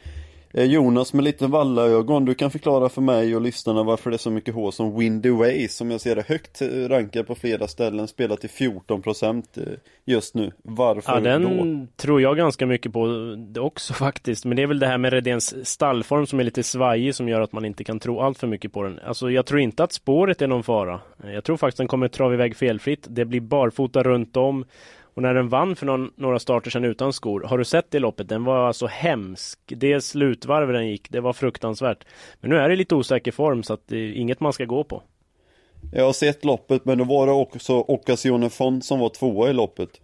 Eh, 0.54 0.66
Jonas 0.66 1.14
med 1.14 1.24
lite 1.24 1.48
vallaögon, 1.48 2.26
du 2.26 2.34
kan 2.34 2.52
förklara 2.52 2.90
för 2.90 3.02
mig 3.02 3.36
och 3.36 3.42
lyssnarna 3.42 3.84
varför 3.84 4.10
det 4.10 4.16
är 4.16 4.18
så 4.18 4.32
mycket 4.32 4.54
H 4.56 4.72
som 4.72 4.98
Windy 5.00 5.30
Way 5.30 5.68
som 5.68 5.92
jag 5.92 6.02
ser 6.02 6.16
det 6.16 6.28
högt 6.28 6.62
eh, 6.62 6.68
rankad 6.68 7.28
på 7.28 7.36
flera 7.36 7.68
ställen, 7.68 8.08
spelar 8.08 8.36
till 8.36 8.50
14% 8.50 9.44
eh, 9.58 9.64
just 10.06 10.36
nu. 10.36 10.52
Varför 10.64 11.14
Ja, 11.14 11.20
då? 11.20 11.24
den 11.26 11.88
tror 11.98 12.22
jag 12.22 12.38
ganska 12.38 12.66
mycket 12.66 12.94
på 12.94 13.10
också 13.60 13.94
faktiskt. 14.04 14.46
Men 14.46 14.56
det 14.58 14.64
är 14.64 14.68
väl 14.68 14.80
det 14.80 14.88
här 14.88 14.98
med 14.98 15.14
Redéns 15.14 15.70
stallform 15.70 16.26
som 16.26 16.40
är 16.40 16.44
lite 16.44 16.64
svajig 16.64 17.16
som 17.16 17.30
gör 17.30 17.42
att 17.42 17.52
man 17.54 17.66
inte 17.66 17.84
kan 17.84 18.00
tro 18.00 18.20
allt 18.20 18.38
för 18.38 18.48
mycket 18.48 18.74
på 18.74 18.84
den. 18.84 19.00
Alltså 19.06 19.32
jag 19.32 19.46
tror 19.46 19.60
inte 19.60 19.84
att 19.84 19.94
spåret 19.94 20.42
är 20.42 20.48
någon 20.48 20.64
fara. 20.64 21.00
Jag 21.34 21.44
tror 21.44 21.58
faktiskt 21.58 21.78
den 21.78 21.88
kommer 21.88 22.08
trava 22.08 22.34
iväg 22.34 22.56
felfritt. 22.56 23.08
Det 23.10 23.26
blir 23.26 23.42
barfota 23.42 24.04
runt 24.04 24.38
om. 24.38 24.66
Och 25.14 25.22
när 25.22 25.34
den 25.34 25.50
vann 25.50 25.76
för 25.76 25.86
någon, 25.86 26.12
några 26.16 26.40
starter 26.40 26.72
sedan 26.72 26.86
utan 26.86 27.14
skor, 27.14 27.42
har 27.42 27.58
du 27.58 27.66
sett 27.66 27.92
det 27.92 28.00
loppet? 28.00 28.30
Den 28.30 28.44
var 28.44 28.68
alltså 28.68 28.88
hemsk. 28.88 29.60
Det 29.68 30.02
slutvarv 30.02 30.74
den 30.74 30.88
gick, 30.88 31.10
det 31.10 31.20
var 31.20 31.34
fruktansvärt. 31.34 32.06
Men 32.40 32.50
nu 32.50 32.58
är 32.58 32.70
det 32.70 32.76
lite 32.76 32.96
osäker 32.96 33.32
form 33.32 33.64
så 33.64 33.74
att 33.74 33.88
det 33.88 33.98
är 33.98 34.14
inget 34.14 34.40
man 34.40 34.54
ska 34.54 34.66
gå 34.66 34.84
på. 34.84 35.04
Jag 35.94 36.06
har 36.06 36.14
sett 36.14 36.46
loppet, 36.46 36.86
men 36.86 36.98
då 36.98 37.04
var 37.04 37.28
det 37.28 37.32
också 37.32 37.74
Occasion 37.74 38.50
Font 38.50 38.86
som 38.86 39.00
var 39.00 39.10
tvåa 39.10 39.50
i 39.50 39.54
loppet. 39.54 40.02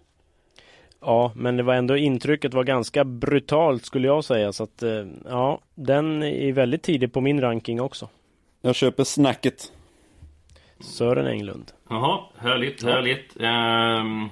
Ja, 1.01 1.31
men 1.35 1.57
det 1.57 1.63
var 1.63 1.73
ändå 1.73 1.97
intrycket 1.97 2.53
var 2.53 2.63
ganska 2.63 3.03
brutalt 3.03 3.85
skulle 3.85 4.07
jag 4.07 4.23
säga. 4.23 4.53
Så 4.53 4.63
att 4.63 4.83
eh, 4.83 5.05
ja, 5.29 5.59
den 5.75 6.23
är 6.23 6.51
väldigt 6.51 6.83
tidig 6.83 7.13
på 7.13 7.21
min 7.21 7.41
ranking 7.41 7.81
också. 7.81 8.09
Jag 8.61 8.75
köper 8.75 9.03
snacket. 9.03 9.71
Sören 10.79 11.27
Englund. 11.27 11.71
Jaha, 11.89 12.19
härligt, 12.37 12.83
härligt. 12.83 13.37
Ehm, 13.39 14.29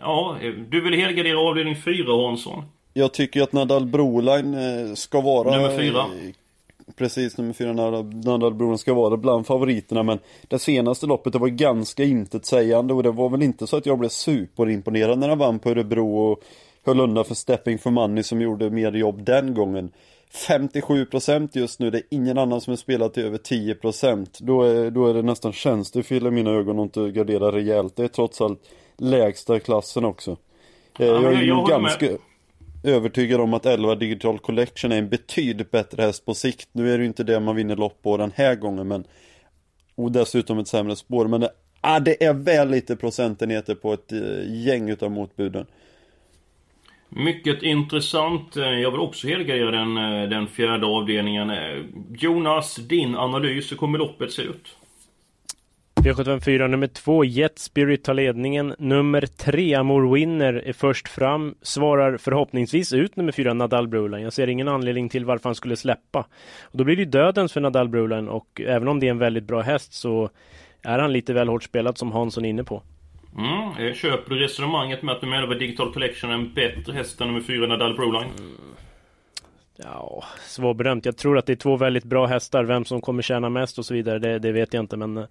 ja, 0.00 0.36
du 0.68 0.80
vill 0.80 0.94
helgardera 0.94 1.38
avdelning 1.40 1.76
4 1.76 2.26
Hansson. 2.26 2.64
Jag 2.94 3.12
tycker 3.12 3.42
att 3.42 3.52
Nadal 3.52 3.86
Broline 3.86 4.54
eh, 4.54 4.94
ska 4.94 5.20
vara 5.20 5.56
Nummer 5.56 5.78
fyra. 5.78 5.98
eh, 6.00 6.34
Precis, 6.96 7.38
nummer 7.38 7.52
fyra 7.52 7.72
Nadal, 7.72 8.04
Nadal 8.14 8.54
Broline 8.54 8.78
ska 8.78 8.94
vara 8.94 9.16
bland 9.16 9.46
favoriterna 9.46 10.02
men 10.02 10.18
Det 10.48 10.58
senaste 10.58 11.06
loppet 11.06 11.32
det 11.32 11.38
var 11.38 11.48
ganska 11.48 12.04
intetsägande 12.04 12.94
och 12.94 13.02
det 13.02 13.10
var 13.10 13.28
väl 13.28 13.42
inte 13.42 13.66
så 13.66 13.76
att 13.76 13.86
jag 13.86 13.98
blev 13.98 14.08
superimponerad 14.08 15.18
när 15.18 15.28
han 15.28 15.38
vann 15.38 15.58
på 15.58 15.70
Örebro 15.70 16.16
och 16.18 16.40
höll 16.86 17.00
undan 17.00 17.24
för 17.24 17.34
Stepping 17.34 17.78
for 17.78 17.90
Money 17.90 18.22
som 18.22 18.40
gjorde 18.40 18.70
mer 18.70 18.92
jobb 18.92 19.24
den 19.24 19.54
gången 19.54 19.90
57% 20.48 21.48
just 21.52 21.80
nu, 21.80 21.90
det 21.90 21.98
är 21.98 22.02
ingen 22.10 22.38
annan 22.38 22.60
som 22.60 22.70
har 22.70 22.76
spelat 22.76 23.14
till 23.14 23.24
över 23.26 23.38
10% 23.38 24.26
Då 24.38 24.62
är, 24.62 24.90
då 24.90 25.06
är 25.06 25.14
det 25.14 25.22
nästan 25.22 25.52
tjänstefel 25.52 26.26
i 26.26 26.30
mina 26.30 26.50
ögon 26.50 26.78
att 26.78 26.82
inte 26.84 27.10
gardera 27.10 27.52
rejält 27.52 27.96
Det 27.96 28.04
är 28.04 28.08
trots 28.08 28.40
allt 28.40 28.60
lägsta 28.98 29.60
klassen 29.60 30.04
också 30.04 30.30
Eh, 30.98 31.06
Ja, 31.06 31.14
Jag 31.14 31.24
är 31.24 31.32
jag 31.32 31.44
ju 31.44 31.52
håller 31.52 31.68
ganska 31.78 32.06
med. 32.06 32.18
övertygad 32.94 33.40
om 33.40 33.54
att 33.54 33.66
11 33.66 33.94
Digital 33.94 34.38
Collection 34.38 34.92
är 34.92 34.98
en 34.98 35.08
betydligt 35.08 35.70
bättre 35.70 36.02
häst 36.02 36.24
på 36.26 36.34
sikt. 36.34 36.68
Nu 36.72 36.92
är 36.92 36.98
det 36.98 37.02
ju 37.02 37.06
inte 37.08 37.24
det 37.24 37.40
man 37.40 37.56
vinner 37.56 37.76
lopp 37.76 38.02
på 38.02 38.16
den 38.16 38.32
här 38.36 38.54
gången 38.54 38.88
men 38.88 39.04
och 39.94 40.12
dessutom 40.12 40.58
ett 40.58 40.68
sämre 40.68 40.96
spår. 40.96 41.26
Men 41.28 41.40
det, 41.40 41.50
ah, 41.80 42.00
det 42.00 42.24
är 42.24 42.34
väl 42.34 42.70
lite 42.70 42.96
procentenheter 42.96 43.74
på 43.74 43.92
ett 43.92 44.12
eh, 44.12 44.20
gäng 44.66 44.90
utav 44.90 45.10
motbuden. 45.10 45.66
Mycket 47.08 47.62
intressant. 47.62 48.56
Eh, 48.56 48.62
Jag 48.64 48.90
vill 48.90 49.00
också 49.00 49.28
helgardera 49.28 49.70
den, 49.70 49.94
den 50.30 50.46
fjärde 50.46 50.86
avdelningen. 50.86 51.52
Jonas, 52.18 52.76
din 52.76 53.16
analys. 53.16 53.72
Hur 53.72 53.76
kommer 53.76 53.98
loppet 53.98 54.32
se 54.32 54.42
ut? 54.42 54.76
V754 56.06 56.68
nummer 56.68 56.86
2 56.86 57.24
Jet 57.24 57.58
Spirit 57.58 58.04
tar 58.04 58.14
ledningen. 58.14 58.74
Nummer 58.78 59.26
3 59.26 59.74
Amor 59.74 60.14
Winner 60.14 60.54
är 60.54 60.72
först 60.72 61.08
fram. 61.08 61.54
Svarar 61.62 62.16
förhoppningsvis 62.16 62.92
ut 62.92 63.16
nummer 63.16 63.32
4 63.32 63.54
Nadal 63.54 63.88
Broline. 63.88 64.22
Jag 64.22 64.32
ser 64.32 64.48
ingen 64.48 64.68
anledning 64.68 65.08
till 65.08 65.24
varför 65.24 65.48
han 65.48 65.54
skulle 65.54 65.76
släppa. 65.76 66.26
Och 66.62 66.78
då 66.78 66.84
blir 66.84 66.96
det 66.96 67.02
ju 67.02 67.08
dödens 67.08 67.52
för 67.52 67.60
Nadal 67.60 67.88
Broline 67.88 68.28
och 68.28 68.60
även 68.66 68.88
om 68.88 69.00
det 69.00 69.06
är 69.06 69.10
en 69.10 69.18
väldigt 69.18 69.44
bra 69.44 69.60
häst 69.60 69.92
så 69.92 70.30
är 70.82 70.98
han 70.98 71.12
lite 71.12 71.32
väl 71.32 71.48
hårt 71.48 71.62
spelad 71.62 71.98
som 71.98 72.12
Hansson 72.12 72.44
är 72.44 72.48
inne 72.48 72.64
på. 72.64 72.82
Mm, 73.38 73.94
köper 73.94 74.34
du 74.34 74.40
resonemanget 74.40 75.02
med 75.02 75.14
att 75.14 75.22
nummer 75.22 75.36
11 75.36 75.54
Digital 75.54 75.92
Collection 75.92 76.30
är 76.30 76.34
en 76.34 76.54
bättre 76.54 76.92
häst 76.92 77.20
än 77.20 77.26
nummer 77.26 77.40
4 77.40 77.66
Nadal 77.66 77.96
Broline? 77.96 78.30
Ja, 79.76 80.24
svårbedömt. 80.46 81.04
Jag 81.06 81.16
tror 81.16 81.38
att 81.38 81.46
det 81.46 81.52
är 81.52 81.56
två 81.56 81.76
väldigt 81.76 82.04
bra 82.04 82.26
hästar. 82.26 82.64
Vem 82.64 82.84
som 82.84 83.00
kommer 83.00 83.22
tjäna 83.22 83.48
mest 83.48 83.78
och 83.78 83.84
så 83.86 83.94
vidare, 83.94 84.18
det, 84.18 84.38
det 84.38 84.52
vet 84.52 84.74
jag 84.74 84.82
inte. 84.82 84.96
Men 84.96 85.16
eh, 85.16 85.24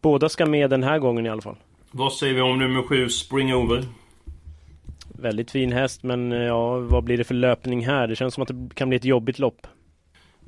båda 0.00 0.28
ska 0.28 0.46
med 0.46 0.70
den 0.70 0.82
här 0.82 0.98
gången 0.98 1.26
i 1.26 1.28
alla 1.28 1.42
fall. 1.42 1.56
Vad 1.90 2.12
säger 2.12 2.34
vi 2.34 2.40
om 2.40 2.58
nummer 2.58 2.82
sju, 2.82 3.08
Spring 3.08 3.54
Over? 3.54 3.84
Väldigt 5.14 5.50
fin 5.50 5.72
häst, 5.72 6.02
men 6.02 6.32
eh, 6.32 6.38
ja, 6.38 6.78
vad 6.78 7.04
blir 7.04 7.16
det 7.18 7.24
för 7.24 7.34
löpning 7.34 7.86
här? 7.86 8.06
Det 8.06 8.16
känns 8.16 8.34
som 8.34 8.42
att 8.42 8.48
det 8.48 8.74
kan 8.74 8.88
bli 8.88 8.96
ett 8.96 9.04
jobbigt 9.04 9.38
lopp. 9.38 9.66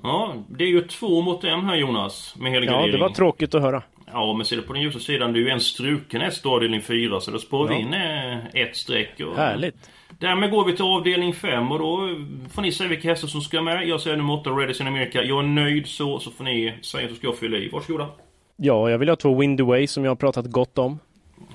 Ja, 0.03 0.35
det 0.49 0.65
är 0.65 0.69
ju 0.69 0.81
två 0.83 1.21
mot 1.23 1.45
en 1.45 1.65
här 1.65 1.77
Jonas, 1.77 2.35
med 2.39 2.53
helgardering. 2.53 2.87
Ja, 2.87 2.93
det 2.93 2.99
var 2.99 3.09
tråkigt 3.11 3.55
att 3.55 3.63
höra. 3.63 3.83
Ja, 4.13 4.35
men 4.37 4.47
ser 4.47 4.57
du 4.57 4.63
på 4.63 4.73
den 4.73 4.83
ljusa 4.83 4.99
sidan, 4.99 5.33
det 5.33 5.39
är 5.39 5.41
ju 5.41 5.49
en 5.49 5.61
struken 5.61 6.21
häst 6.21 6.47
avdelning 6.47 6.83
4, 6.83 7.21
så 7.21 7.31
då 7.31 7.39
spår 7.39 7.69
vi 7.69 7.75
Ja. 7.75 7.81
in 7.81 7.95
eh, 7.95 8.63
ett 8.63 8.77
streck. 8.77 9.21
Och... 9.21 9.37
Härligt. 9.37 9.91
Därmed 10.19 10.51
går 10.51 10.65
vi 10.65 10.77
till 10.77 10.85
avdelning 10.85 11.35
5 11.35 11.73
och 11.73 11.79
då 11.79 12.17
får 12.51 12.63
ni 12.63 12.73
säga 12.73 12.89
vilka 12.89 13.09
hästar 13.09 13.29
som 13.29 13.41
ska 13.41 13.63
med. 13.63 13.89
Jag 13.89 14.01
säger 14.01 14.17
nummer 14.17 14.41
8, 14.41 14.51
Redis 14.51 14.81
in 14.81 14.87
America. 14.87 15.23
Jag 15.23 15.39
är 15.39 15.49
nöjd 15.49 15.87
så, 15.87 16.19
så 16.19 16.31
får 16.31 16.45
ni 16.45 16.75
säga 16.83 17.09
så 17.09 17.15
ska 17.15 17.27
jag 17.27 17.39
fylla 17.39 17.57
i. 17.57 17.69
Varsågoda. 17.69 18.09
Ja, 18.57 18.91
jag 18.91 18.99
vill 18.99 19.09
ha 19.09 19.17
två 19.17 19.41
Wind 19.41 19.61
Away 19.61 19.87
som 19.87 20.05
jag 20.05 20.11
har 20.11 20.17
pratat 20.17 20.47
gott 20.47 20.79
om. 20.79 20.99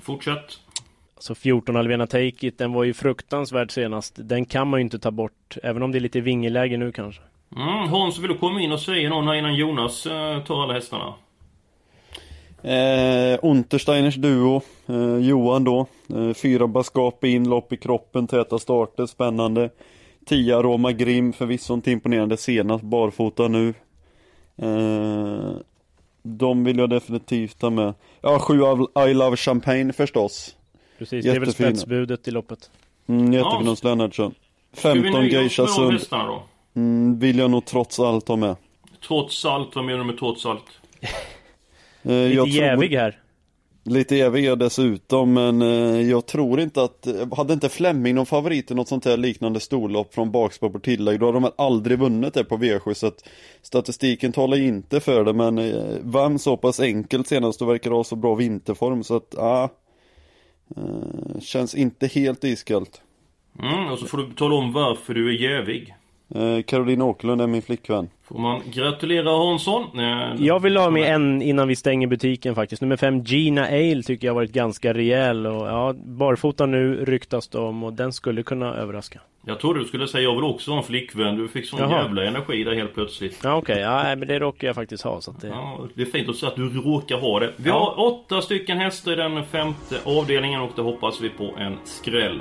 Fortsätt. 0.01 0.59
Alltså 1.15 1.35
14 1.35 1.75
Alvena 1.75 2.07
Take 2.07 2.47
It, 2.47 2.57
den 2.57 2.73
var 2.73 2.83
ju 2.83 2.93
fruktansvärd 2.93 3.71
senast. 3.71 4.13
Den 4.17 4.45
kan 4.45 4.67
man 4.67 4.79
ju 4.79 4.83
inte 4.83 4.99
ta 4.99 5.11
bort, 5.11 5.57
även 5.63 5.83
om 5.83 5.91
det 5.91 5.97
är 5.97 5.99
lite 5.99 6.21
vingeläge 6.21 6.77
nu 6.77 6.91
kanske. 6.91 7.21
Mm, 7.55 7.89
Hans, 7.89 8.19
vill 8.19 8.27
du 8.27 8.37
komma 8.37 8.61
in 8.61 8.71
och 8.71 8.79
säga 8.79 9.09
någon 9.09 9.27
här 9.27 9.35
innan 9.35 9.55
Jonas 9.55 10.05
eh, 10.05 10.43
tar 10.43 10.63
alla 10.63 10.73
hästarna? 10.73 11.13
Eh, 12.61 13.39
Untersteiners 13.41 14.15
duo, 14.15 14.61
eh, 14.87 15.17
Johan 15.17 15.63
då. 15.63 15.85
Eh, 16.09 16.33
fyra 16.33 16.67
Baskap 16.67 17.23
in, 17.23 17.49
lopp 17.49 17.73
i 17.73 17.77
kroppen, 17.77 18.27
täta 18.27 18.59
starter, 18.59 19.05
spännande. 19.05 19.69
Tia 20.25 20.61
Roma 20.61 20.91
Grim, 20.91 21.33
förvisso 21.33 21.73
inte 21.73 21.91
imponerande 21.91 22.37
senast, 22.37 22.83
barfota 22.83 23.47
nu. 23.47 23.73
Eh, 24.57 25.51
de 26.23 26.63
vill 26.63 26.77
jag 26.77 26.89
definitivt 26.89 27.59
ta 27.59 27.69
med. 27.69 27.93
Ja, 28.21 28.39
sju 28.39 28.63
av 28.63 29.07
I 29.09 29.13
Love 29.13 29.37
Champagne 29.37 29.93
förstås. 29.93 30.55
Precis, 30.97 31.25
det 31.25 31.31
är 31.31 31.39
väl 31.39 31.53
spetsbudet 31.53 32.27
i 32.27 32.31
loppet. 32.31 32.71
Mm, 33.07 33.33
jättefin 33.33 33.67
hos 33.67 33.83
Lennartsson. 33.83 34.33
Ska 34.73 34.93
vi 34.93 35.01
15 35.01 35.21
nöja 35.21 35.27
oss 35.27 35.33
Geisha 35.33 35.67
Sund. 35.67 35.99
Mm, 36.75 37.19
vill 37.19 37.37
jag 37.37 37.51
nog 37.51 37.65
trots 37.65 37.99
allt 37.99 38.27
ha 38.27 38.35
med. 38.35 38.55
Trots 39.07 39.45
allt, 39.45 39.75
vad 39.75 39.85
menar 39.85 39.99
du 39.99 40.05
med 40.05 40.17
trots 40.17 40.45
allt? 40.45 40.63
Eh, 42.07 42.13
Lite 42.13 42.35
jag 42.35 42.51
tror- 42.51 42.63
jävig 42.63 42.89
här. 42.95 43.19
Lite 43.89 44.15
jävig 44.15 44.43
är 44.43 44.47
jag 44.49 44.59
dessutom, 44.59 45.33
men 45.33 45.61
eh, 45.61 46.01
jag 46.09 46.25
tror 46.25 46.59
inte 46.59 46.83
att, 46.83 47.07
hade 47.37 47.53
inte 47.53 47.69
Flemming 47.69 48.15
någon 48.15 48.25
favorit 48.25 48.71
i 48.71 48.75
något 48.75 48.87
sånt 48.87 49.05
här 49.05 49.17
liknande 49.17 49.59
storlopp 49.59 50.13
från 50.13 50.31
bakspår 50.31 50.69
på 50.69 50.79
tillägg, 50.79 51.19
då 51.19 51.25
har 51.25 51.33
de 51.33 51.43
väl 51.43 51.51
aldrig 51.57 51.99
vunnit 51.99 52.33
det 52.33 52.43
på 52.43 52.57
V7, 52.57 52.93
så 52.93 53.07
att 53.07 53.29
statistiken 53.61 54.31
talar 54.31 54.57
inte 54.57 54.99
för 54.99 55.23
det, 55.25 55.33
men 55.33 55.57
eh, 55.57 55.83
vann 56.01 56.39
så 56.39 56.57
pass 56.57 56.79
enkelt 56.79 57.27
senast 57.27 57.61
och 57.61 57.69
verkar 57.69 57.91
ha 57.91 58.03
så 58.03 58.15
bra 58.15 58.35
vinterform, 58.35 59.03
så 59.03 59.15
att, 59.15 59.33
ja, 59.37 59.69
eh, 60.75 61.39
känns 61.39 61.75
inte 61.75 62.07
helt 62.07 62.43
iskallt. 62.43 63.01
Mm, 63.59 63.91
och 63.91 63.99
så 63.99 64.05
får 64.07 64.17
du 64.17 64.31
tala 64.33 64.55
om 64.55 64.73
varför 64.73 65.13
du 65.13 65.29
är 65.29 65.51
jävig. 65.51 65.95
Eh, 66.35 66.61
Caroline 66.63 67.01
Åkerlund 67.01 67.41
är 67.41 67.47
min 67.47 67.61
flickvän. 67.61 68.09
Får 68.27 68.39
man 68.39 68.61
gratulera 68.73 69.29
Hansson. 69.29 69.99
Eh, 69.99 70.35
Jag 70.45 70.59
vill 70.59 70.77
ha 70.77 70.89
med 70.89 71.15
en 71.15 71.41
innan 71.41 71.67
vi 71.67 71.75
stänger 71.75 72.07
butiken 72.07 72.55
faktiskt. 72.55 72.81
Nummer 72.81 72.97
fem 72.97 73.23
Gina 73.23 73.65
Ale 73.67 74.03
tycker 74.03 74.27
jag 74.27 74.33
varit 74.33 74.51
ganska 74.51 74.93
rejäl 74.93 75.47
och 75.47 75.67
ja, 75.67 75.93
barfota 76.05 76.65
nu 76.65 77.05
ryktas 77.05 77.47
det 77.47 77.57
om 77.59 77.83
och 77.83 77.93
den 77.93 78.13
skulle 78.13 78.43
kunna 78.43 78.73
överraska. 78.75 79.19
Jag 79.45 79.59
trodde 79.59 79.79
du 79.79 79.85
skulle 79.85 80.07
säga 80.07 80.23
jag 80.23 80.35
vill 80.35 80.43
också 80.43 80.71
ha 80.71 80.77
en 80.77 80.83
flickvän. 80.83 81.35
Du 81.37 81.47
fick 81.47 81.65
sån 81.65 81.79
Jaha. 81.79 82.03
jävla 82.03 82.23
energi 82.23 82.63
där 82.63 82.75
helt 82.75 82.93
plötsligt. 82.93 83.39
Ja 83.43 83.55
okej, 83.55 83.79
ja, 83.79 84.03
nej, 84.03 84.15
men 84.15 84.27
det 84.27 84.39
råkar 84.39 84.67
jag 84.67 84.75
faktiskt 84.75 85.03
ha 85.03 85.21
så 85.21 85.31
att 85.31 85.41
det... 85.41 85.47
Ja, 85.47 85.79
det 85.95 86.01
är 86.01 86.05
fint 86.05 86.29
att 86.29 86.35
säga 86.35 86.49
att 86.49 86.55
du 86.55 86.69
råkar 86.81 87.17
ha 87.17 87.39
det. 87.39 87.53
Vi 87.57 87.69
Ja. 87.69 87.95
har 87.97 88.05
åtta 88.07 88.41
stycken 88.41 88.77
hästar 88.77 89.11
i 89.11 89.15
den 89.15 89.43
femte 89.45 89.95
avdelningen 90.05 90.61
och 90.61 90.71
det 90.75 90.81
hoppas 90.81 91.21
vi 91.21 91.29
på 91.29 91.55
en 91.57 91.77
skräll. 91.83 92.39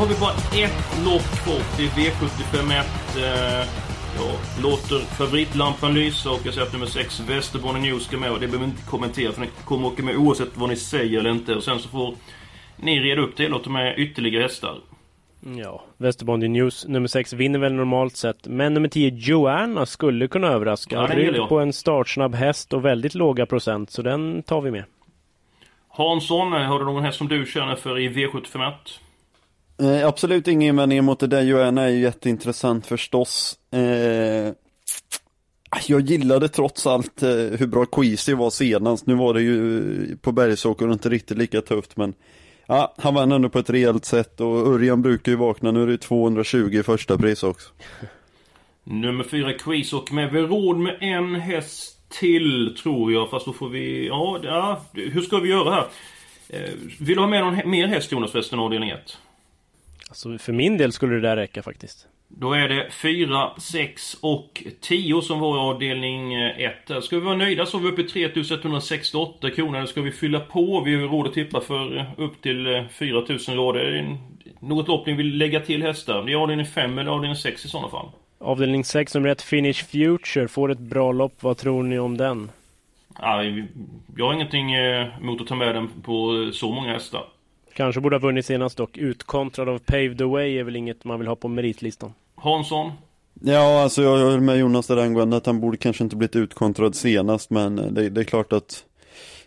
Har 0.00 0.06
vi 0.06 0.14
bara 0.14 0.64
ett 0.64 1.04
lopp 1.04 1.28
kvar 1.44 1.76
till 1.76 1.88
V75 1.88 2.80
1. 2.80 2.86
Eh, 3.16 3.68
jag 4.16 4.62
låter 4.62 4.98
favoritlampan 4.98 5.94
lysa 5.94 6.30
och 6.30 6.40
jag 6.44 6.54
säger 6.54 6.66
att 6.66 6.72
nummer 6.72 6.86
6 6.86 7.20
Västerbotten 7.20 7.82
News 7.82 8.04
ska 8.04 8.18
med 8.18 8.30
och 8.30 8.40
det 8.40 8.46
behöver 8.46 8.66
vi 8.66 8.70
inte 8.70 8.90
kommentera 8.90 9.32
för 9.32 9.40
ni 9.40 9.46
kommer 9.64 9.86
åka 9.86 10.02
med 10.02 10.16
oavsett 10.16 10.48
vad 10.54 10.68
ni 10.68 10.76
säger 10.76 11.18
eller 11.18 11.30
inte. 11.30 11.54
Och 11.54 11.62
sen 11.62 11.78
så 11.78 11.88
får 11.88 12.14
ni 12.76 13.00
reda 13.00 13.22
upp 13.22 13.36
det 13.36 13.44
och 13.44 13.50
låta 13.50 13.70
med 13.70 13.98
ytterligare 13.98 14.42
hästar. 14.42 14.74
Ja, 15.56 15.84
Västerbondi 15.96 16.48
News 16.48 16.86
nummer 16.88 17.08
6 17.08 17.32
vinner 17.32 17.58
väl 17.58 17.72
normalt 17.72 18.16
sett. 18.16 18.46
Men 18.46 18.74
nummer 18.74 18.88
10 18.88 19.10
Joanna 19.14 19.86
skulle 19.86 20.28
kunna 20.28 20.48
överraska. 20.48 20.96
Ja, 20.96 21.16
Rygg 21.16 21.48
på 21.48 21.58
en 21.58 21.72
startsnabb 21.72 22.34
häst 22.34 22.72
och 22.72 22.84
väldigt 22.84 23.14
låga 23.14 23.46
procent 23.46 23.90
så 23.90 24.02
den 24.02 24.42
tar 24.42 24.60
vi 24.60 24.70
med. 24.70 24.84
Hansson, 25.88 26.52
har 26.52 26.78
du 26.78 26.84
någon 26.84 27.04
häst 27.04 27.18
som 27.18 27.28
du 27.28 27.46
känner 27.46 27.74
för 27.74 27.98
i 27.98 28.08
V751? 28.08 28.72
Eh, 29.80 30.06
absolut 30.06 30.48
ingen 30.48 30.68
invändning 30.68 31.04
mot 31.04 31.20
det 31.20 31.26
där, 31.26 31.42
Joanna 31.42 31.82
är 31.82 31.88
ju 31.88 32.00
jätteintressant 32.00 32.86
förstås. 32.86 33.58
Eh, 33.72 34.52
jag 35.86 36.00
gillade 36.00 36.48
trots 36.48 36.86
allt 36.86 37.22
eh, 37.22 37.28
hur 37.30 37.66
bra 37.66 37.86
Queasy 37.86 38.34
var 38.34 38.50
senast. 38.50 39.06
Nu 39.06 39.14
var 39.14 39.34
det 39.34 39.42
ju 39.42 39.78
eh, 39.78 40.16
på 40.16 40.32
Bergsåker 40.32 40.86
och 40.86 40.92
inte 40.92 41.08
riktigt 41.08 41.38
lika 41.38 41.60
tufft 41.60 41.96
men 41.96 42.14
ja, 42.66 42.94
han 42.98 43.14
vann 43.14 43.32
ändå 43.32 43.48
på 43.48 43.58
ett 43.58 43.70
rejält 43.70 44.04
sätt 44.04 44.40
och 44.40 44.66
Örjan 44.66 45.02
brukar 45.02 45.32
ju 45.32 45.38
vakna. 45.38 45.70
Nu 45.70 45.82
är 45.82 45.86
det 45.86 45.98
220 45.98 46.70
i 46.72 46.82
första 46.82 47.18
pris 47.18 47.42
också. 47.42 47.72
Nummer 48.84 49.24
4 49.24 49.52
Quiz 49.52 49.92
och 49.92 50.12
med 50.12 50.32
vi 50.32 50.40
råd 50.40 50.76
med 50.76 50.96
en 51.00 51.34
häst 51.34 52.08
till 52.08 52.76
tror 52.82 53.12
jag. 53.12 53.30
Fast 53.30 53.46
då 53.46 53.52
får 53.52 53.68
vi... 53.68 54.06
Ja, 54.06 54.38
ja 54.42 54.80
hur 54.92 55.22
ska 55.22 55.38
vi 55.38 55.48
göra 55.48 55.70
här? 55.70 55.86
Eh, 56.48 56.70
vill 57.00 57.16
du 57.16 57.20
ha 57.20 57.28
med 57.28 57.40
någon 57.40 57.70
mer 57.70 57.86
häst 57.86 58.12
Jonas 58.12 58.32
förresten 58.32 58.58
avdelning 58.58 58.90
1? 58.90 59.18
Alltså 60.10 60.38
för 60.38 60.52
min 60.52 60.76
del 60.76 60.92
skulle 60.92 61.14
det 61.14 61.20
där 61.20 61.36
räcka 61.36 61.62
faktiskt. 61.62 62.06
Då 62.28 62.52
är 62.52 62.68
det 62.68 62.90
4, 62.90 63.50
6 63.58 64.16
och 64.20 64.64
10 64.80 65.22
som 65.22 65.40
var 65.40 65.58
avdelning 65.58 66.34
1. 66.34 66.74
Ska 67.02 67.16
vi 67.18 67.22
vara 67.24 67.36
nöjda 67.36 67.66
så 67.66 67.78
är 67.78 67.82
vi 67.82 67.88
uppe 67.88 68.00
i 68.02 68.04
3168 68.04 69.50
kronor. 69.50 69.86
Ska 69.86 70.00
vi 70.02 70.10
fylla 70.10 70.40
på? 70.40 70.80
Vi 70.84 70.94
har 70.94 71.02
råd 71.08 71.26
att 71.26 71.34
tippa 71.34 71.60
för 71.60 71.96
eh, 71.98 72.04
upp 72.16 72.42
till 72.42 72.66
eh, 72.74 72.86
4000 72.88 73.56
råd. 73.56 73.76
Är 73.76 73.84
det 73.84 73.98
en- 73.98 74.18
något 74.60 74.88
lopp 74.88 75.06
ni 75.06 75.12
vill 75.12 75.38
lägga 75.38 75.60
till 75.60 75.82
hästar? 75.82 76.22
Det 76.24 76.32
är 76.32 76.36
avdelning 76.36 76.66
5 76.66 76.98
eller 76.98 77.10
avdelning 77.10 77.36
6 77.36 77.64
i 77.64 77.68
sådana 77.68 77.88
fall. 77.88 78.08
Avdelning 78.38 78.84
6 78.84 79.14
nummer 79.14 79.28
1 79.28 79.42
Finish 79.42 79.84
Future 79.84 80.48
får 80.48 80.70
ett 80.70 80.78
bra 80.78 81.12
lopp. 81.12 81.42
Vad 81.42 81.56
tror 81.56 81.82
ni 81.82 81.98
om 81.98 82.16
den? 82.16 82.50
Jag 84.16 84.26
har 84.26 84.34
ingenting 84.34 84.72
eh, 84.72 85.18
emot 85.20 85.40
att 85.40 85.46
ta 85.46 85.54
med 85.54 85.74
den 85.74 85.88
på 86.02 86.42
eh, 86.46 86.50
så 86.52 86.72
många 86.72 86.92
hästar. 86.92 87.24
Kanske 87.74 88.00
borde 88.00 88.16
ha 88.16 88.20
vunnit 88.20 88.46
senast 88.46 88.76
dock. 88.76 88.98
Utkontrad 88.98 89.68
av 89.68 89.78
Paved 89.78 90.22
Away 90.22 90.58
är 90.58 90.64
väl 90.64 90.76
inget 90.76 91.04
man 91.04 91.18
vill 91.18 91.28
ha 91.28 91.36
på 91.36 91.48
meritlistan. 91.48 92.12
Hansson? 92.36 92.92
Ja, 93.40 93.82
alltså 93.82 94.02
jag 94.02 94.18
håller 94.18 94.40
med 94.40 94.58
Jonas 94.58 94.86
där 94.86 94.96
angående 94.96 95.36
att 95.36 95.46
han 95.46 95.60
borde 95.60 95.76
kanske 95.76 96.04
inte 96.04 96.16
blivit 96.16 96.36
utkontrad 96.36 96.94
senast 96.94 97.50
men 97.50 97.78
eh, 97.78 97.86
det, 97.86 98.08
det 98.08 98.20
är 98.20 98.24
klart 98.24 98.52
att 98.52 98.84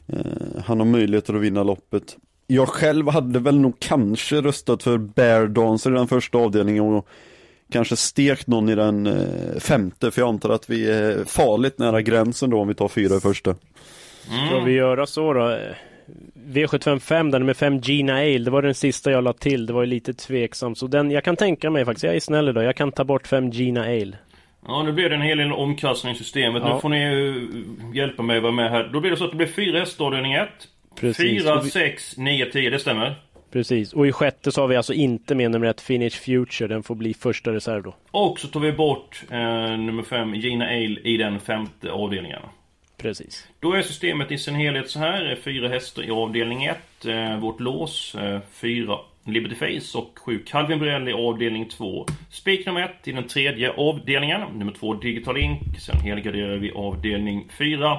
eh, 0.08 0.64
han 0.66 0.80
har 0.80 0.86
möjligheter 0.86 1.34
att 1.34 1.42
vinna 1.42 1.64
loppet. 1.64 2.18
Jag 2.48 2.70
själv 2.70 3.10
hade 3.10 3.40
väl 3.40 3.60
nog 3.60 3.80
kanske 3.80 4.42
röstat 4.42 4.84
för 4.84 4.98
Bear 4.98 5.48
Dancer 5.48 5.92
i 5.92 5.94
den 5.94 6.08
första 6.08 6.38
avdelningen 6.38 6.84
och 6.84 7.08
kanske 7.72 7.96
stekt 7.96 8.48
någon 8.48 8.70
i 8.70 8.76
den 8.76 9.08
eh, 9.08 9.60
femte 9.60 10.12
för 10.12 10.22
jag 10.22 10.30
antar 10.30 10.50
att 10.50 10.70
vi 10.70 10.92
är 10.92 11.26
farligt 11.26 11.80
nära 11.80 12.02
gränsen 12.02 12.50
då 12.50 12.60
om 12.60 12.68
vi 12.68 12.76
tar 12.76 12.88
fyra 12.88 13.16
i 13.16 13.20
första. 13.20 13.56
Ska 14.48 14.60
vi 14.60 14.72
göra 14.72 15.06
så 15.06 15.34
då? 15.34 15.58
V755 16.48 17.32
där 17.32 17.39
med 17.39 17.58
5 17.58 17.78
Gina 17.78 18.13
Ale, 18.13 18.38
det 18.39 18.52
var 18.52 18.62
den 18.62 18.74
sista 18.76 19.12
jag 19.12 19.24
la 19.24 19.34
till. 19.34 19.66
Det 19.66 19.74
var 19.74 19.82
ju 19.82 19.88
lite 19.88 20.13
tveksamt. 20.13 20.78
Så 20.78 20.88
den, 20.88 21.12
jag 21.12 21.24
kan 21.24 21.36
tänka 21.36 21.70
mig 21.70 21.86
faktiskt, 21.86 22.04
jag 22.04 22.16
är 22.16 22.20
snäll 22.20 22.50
idag. 22.50 22.63
Jag 22.63 22.76
kan 22.76 22.92
ta 22.92 23.04
bort 23.04 23.28
5 23.28 23.50
Gina 23.50 23.82
Ale. 23.84 24.18
Ja, 24.68 24.84
nu 24.84 24.92
blir 24.92 25.10
det 25.10 25.16
en 25.16 25.22
hel 25.22 25.38
del 25.38 25.52
omkastning 25.52 26.13
i 26.13 26.16
systemet. 26.16 26.63
Ja. 26.66 26.74
Nu 26.76 26.82
får 26.82 26.89
ni 26.89 27.02
eh, 27.04 27.96
hjälpa 27.96 28.24
mig 28.24 28.38
att 28.38 28.44
vara 28.44 28.54
med 28.54 28.72
här. 28.72 28.89
Då 28.94 29.00
blir 29.00 29.12
det 29.12 29.18
så 29.18 29.26
att 29.26 29.32
det 29.32 29.38
blir 29.38 29.48
fyra 29.48 29.80
hästar 29.80 30.06
avdelning 30.06 30.34
1. 30.34 30.50
Precis. 31.00 31.44
4, 31.44 31.56
Och 31.58 31.66
vi- 31.66 31.70
6, 31.70 32.18
9, 32.18 32.46
10. 32.46 32.70
Det 32.70 32.80
stämmer. 32.80 33.16
Precis. 33.52 33.94
Och 33.94 34.08
i 34.08 34.12
sjätte 34.12 34.52
så 34.52 34.62
har 34.62 34.68
vi 34.68 34.76
alltså 34.76 34.94
inte 34.94 35.36
med 35.36 35.52
nummer 35.52 35.68
ett 35.68 35.82
Finish 35.82 36.10
Future. 36.26 36.68
Den 36.68 36.84
får 36.84 36.96
bli 36.96 37.13
första 37.13 37.54
reserv 37.54 37.84
då. 37.84 37.96
Och 38.12 38.39
så 38.39 38.48
tar 38.48 38.60
vi 38.60 38.72
bort 38.72 39.24
eh, 39.32 39.38
nummer 39.78 40.04
5, 40.04 40.36
Gina 40.36 40.66
Ale, 40.66 41.00
i 41.04 41.18
den 41.18 41.39
femte 41.39 41.92
avdelningen. 41.92 42.39
Precis. 43.04 43.48
Då 43.60 43.74
är 43.74 43.82
systemet 43.82 44.32
i 44.32 44.38
sin 44.38 44.56
helhet 44.56 44.89
så 44.89 45.00
här. 45.00 45.38
Fyra 45.44 45.68
hästar 45.68 46.04
i 46.04 46.12
avdelning 46.12 46.66
1. 46.66 47.06
Eh, 47.06 47.39
vårt 47.39 47.60
lås. 47.60 48.16
Eh, 48.16 48.39
4, 48.52 48.98
Liberty 49.26 49.56
Face 49.56 49.98
och 49.98 50.20
7 50.20 50.39
Calvin 50.39 50.80
Borelli 50.80 51.13
avdelning 51.13 51.70
2. 51.70 52.06
Spik 52.30 52.66
nummer 52.66 52.82
1 52.82 53.08
i 53.08 53.12
den 53.12 53.28
tredje 53.28 53.72
avdelningen. 53.72 54.42
Nummer 54.54 54.72
2 54.72 54.94
Digital 54.94 55.38
Ink. 55.38 55.62
Sen 55.80 55.98
helgarderar 55.98 56.58
vi 56.58 56.72
avdelning 56.72 57.48
4. 57.58 57.98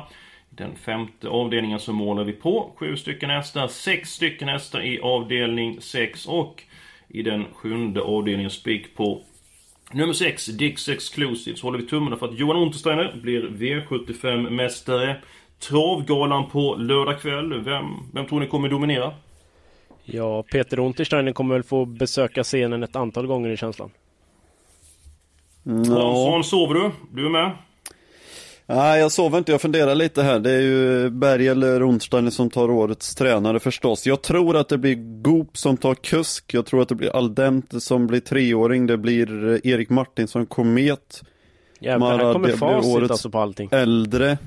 Den 0.50 0.76
femte 0.76 1.28
avdelningen 1.28 1.80
så 1.80 1.92
målar 1.92 2.24
vi 2.24 2.32
på 2.32 2.72
7 2.76 2.96
stycken 2.96 3.30
hästar, 3.30 3.68
6 3.68 4.10
stycken 4.10 4.48
hästar 4.48 4.82
i 4.82 5.00
avdelning 5.00 5.80
6 5.80 6.26
och 6.26 6.62
i 7.08 7.22
den 7.22 7.44
sjunde 7.54 8.00
avdelningen 8.00 8.50
spik 8.50 8.96
på 8.96 9.22
Nummer 9.92 10.12
6, 10.12 10.46
Dix 10.46 10.88
Exclusive, 10.88 11.56
så 11.56 11.66
håller 11.66 11.78
vi 11.78 11.86
tummarna 11.86 12.16
för 12.16 12.26
att 12.26 12.38
Johan 12.38 12.56
Untersteiner 12.56 13.16
blir 13.22 13.42
V75-mästare. 13.42 15.16
Travgalan 15.58 16.50
på 16.50 16.74
lördag 16.74 17.20
kväll. 17.20 17.64
Vem, 17.64 17.84
vem 18.12 18.26
tror 18.26 18.40
ni 18.40 18.46
kommer 18.46 18.68
dominera? 18.68 19.14
Ja, 20.04 20.42
Peter 20.42 20.78
Untersteiner 20.78 21.32
kommer 21.32 21.54
väl 21.54 21.62
få 21.62 21.84
besöka 21.84 22.44
scenen 22.44 22.82
ett 22.82 22.96
antal 22.96 23.26
gånger 23.26 23.50
i 23.50 23.56
känslan. 23.56 23.90
Hansson, 25.66 26.44
sover 26.44 26.74
du? 26.74 26.90
Du 27.12 27.26
är 27.26 27.30
med? 27.30 27.50
Nej, 28.66 29.00
jag 29.00 29.12
sover 29.12 29.38
inte. 29.38 29.52
Jag 29.52 29.60
funderar 29.60 29.94
lite 29.94 30.22
här. 30.22 30.38
Det 30.38 30.50
är 30.50 30.60
ju 30.60 31.10
Berg 31.10 31.48
eller 31.48 31.80
Rundsteiner 31.80 32.30
som 32.30 32.50
tar 32.50 32.70
årets 32.70 33.14
tränare 33.14 33.60
förstås. 33.60 34.06
Jag 34.06 34.22
tror 34.22 34.56
att 34.56 34.68
det 34.68 34.78
blir 34.78 34.94
Goop 35.22 35.56
som 35.56 35.76
tar 35.76 35.94
kusk. 35.94 36.54
Jag 36.54 36.66
tror 36.66 36.82
att 36.82 36.88
det 36.88 36.94
blir 36.94 37.16
Aldente 37.16 37.80
som 37.80 38.06
blir 38.06 38.20
treåring. 38.20 38.86
Det 38.86 38.96
blir 38.96 39.60
Erik 39.66 39.90
Martinsson 39.90 40.46
Komet. 40.46 41.22
Jävlar, 41.80 42.18
här 42.18 42.32
kommer 42.32 42.48
facit 42.56 43.10
alltså 43.10 43.30
på 43.30 43.38
allting. 43.38 43.68
Äldre. 43.72 44.38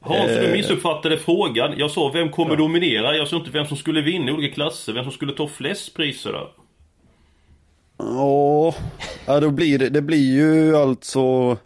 Hans, 0.00 0.26
du 0.26 0.46
Eh. 0.46 0.52
missuppfattade 0.52 1.16
frågan. 1.18 1.74
Jag 1.76 1.90
sa 1.90 2.10
vem 2.14 2.30
kommer 2.30 2.56
dominera? 2.56 3.16
Jag 3.16 3.28
sa 3.28 3.36
inte 3.36 3.50
vem 3.50 3.66
som 3.66 3.76
skulle 3.76 4.00
vinna 4.02 4.28
i 4.28 4.32
olika 4.32 4.54
klasser. 4.54 4.92
Vem 4.92 5.04
som 5.04 5.12
skulle 5.12 5.32
ta 5.32 5.48
flest 5.48 5.94
priser 5.94 6.32
där. 6.32 6.46
Ja, 7.98 8.74
ja 9.26 9.40
då 9.40 9.50
blir 9.50 9.78
det, 9.78 9.88
det 9.88 10.02
blir 10.02 10.32
ju 10.34 10.76
alltså 10.76 11.56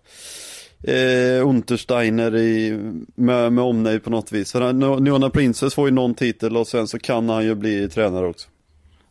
eh, 0.86 1.48
Untersteiner 1.48 2.36
i, 2.36 2.78
med, 3.14 3.52
med 3.52 3.64
omnejd 3.64 4.04
på 4.04 4.10
något 4.10 4.32
vis. 4.32 4.52
För 4.52 4.60
han- 4.60 5.04
Neona 5.04 5.30
Princess 5.30 5.74
får 5.74 5.88
ju 5.88 5.94
någon 5.94 6.14
titel 6.14 6.56
och 6.56 6.66
sen 6.66 6.88
så 6.88 6.98
kan 6.98 7.28
han 7.28 7.44
ju 7.44 7.54
bli 7.54 7.88
tränare 7.88 8.26
också. 8.26 8.48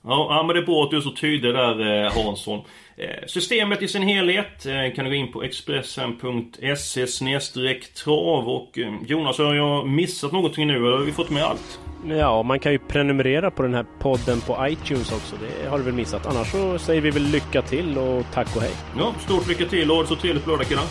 Ja, 0.07 0.43
men 0.47 0.55
det 0.55 0.61
är 0.61 0.65
bra 0.65 0.83
att 0.83 0.91
du 0.91 0.97
är 0.97 1.01
så 1.01 1.11
tydlig 1.11 1.53
där 1.53 2.03
eh, 2.05 2.11
Hansson. 2.25 2.59
Eh, 2.97 3.25
Systemet 3.27 3.81
i 3.81 3.87
sin 3.87 4.01
helhet 4.01 4.65
eh, 4.65 4.95
kan 4.95 5.05
du 5.05 5.11
gå 5.11 5.15
in 5.15 5.31
på 5.31 5.43
expressen.se 5.43 7.05
trav 8.03 8.47
och 8.49 8.79
Jonas, 9.07 9.37
har 9.37 9.55
jag 9.55 9.87
missat 9.87 10.31
någonting 10.31 10.67
nu 10.67 10.75
eller 10.75 10.97
har 10.97 11.05
vi 11.05 11.11
fått 11.11 11.29
med 11.29 11.43
allt? 11.43 11.79
Ja, 12.09 12.43
man 12.43 12.59
kan 12.59 12.71
ju 12.71 12.79
prenumerera 12.79 13.51
på 13.51 13.61
den 13.63 13.73
här 13.73 13.85
podden 13.99 14.41
på 14.41 14.67
iTunes 14.69 15.11
också. 15.11 15.35
Det 15.63 15.69
har 15.69 15.77
du 15.77 15.83
väl 15.83 15.93
missat. 15.93 16.25
Annars 16.25 16.51
så 16.51 16.79
säger 16.79 17.01
vi 17.01 17.09
väl 17.11 17.23
lycka 17.23 17.61
till 17.61 17.97
och 17.97 18.25
tack 18.33 18.55
och 18.55 18.61
hej. 18.61 18.71
Ja, 18.97 19.13
stort 19.19 19.47
lycka 19.47 19.65
till 19.65 19.89
och 19.89 19.95
ha 19.95 20.03
det 20.03 20.09
så 20.09 20.15
trevligt 20.15 20.43
på 20.43 20.49
lördag 20.49 20.67
killar. 20.67 20.83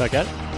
Tackar. 0.00 0.49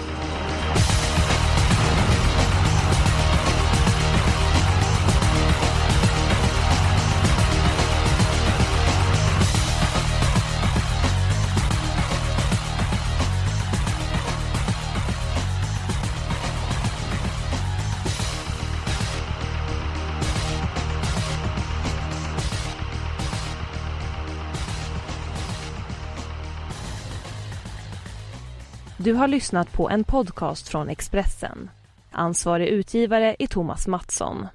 Du 29.05 29.13
har 29.13 29.29
lyssnat 29.29 29.73
på 29.73 29.91
en 29.91 30.05
podcast 30.05 30.69
från 30.69 30.89
Expressen. 30.89 31.71
Ansvarig 32.11 32.69
utgivare 32.69 33.37
är 33.39 33.47
Thomas 33.47 33.87
Mattsson. 33.87 34.47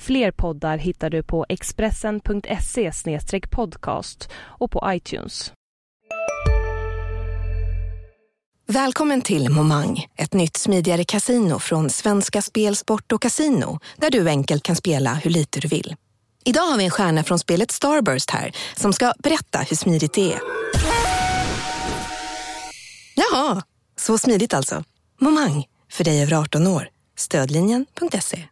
Fler 0.00 0.30
poddar 0.30 0.78
hittar 0.78 1.10
du 1.10 1.22
på 1.22 1.46
expressen.se 1.48 2.90
podcast 3.50 4.28
och 4.34 4.70
på 4.70 4.82
iTunes. 4.86 5.52
Välkommen 8.66 9.22
till 9.22 9.50
Momang, 9.50 10.06
ett 10.16 10.32
nytt 10.32 10.56
smidigare 10.56 11.04
kasino 11.04 11.58
från 11.58 11.90
Svenska 11.90 12.42
Spel, 12.42 12.76
Sport 12.76 13.12
och 13.12 13.22
Casino 13.22 13.78
där 13.96 14.10
du 14.10 14.28
enkelt 14.28 14.62
kan 14.62 14.76
spela 14.76 15.14
hur 15.14 15.30
lite 15.30 15.60
du 15.60 15.68
vill. 15.68 15.96
Idag 16.44 16.62
har 16.62 16.78
vi 16.78 16.84
en 16.84 16.90
stjärna 16.90 17.24
från 17.24 17.38
spelet 17.38 17.70
Starburst 17.70 18.30
här 18.30 18.52
som 18.76 18.92
ska 18.92 19.12
berätta 19.18 19.58
hur 19.58 19.76
smidigt 19.76 20.12
det 20.12 20.32
är. 20.32 20.40
Jaha, 23.14 23.62
så 24.00 24.18
smidigt 24.18 24.54
alltså. 24.54 24.84
Momang, 25.20 25.64
för 25.92 26.04
dig 26.04 26.22
över 26.22 26.32
18 26.32 26.66
år. 26.66 26.88
Stödlinjen.se. 27.16 28.44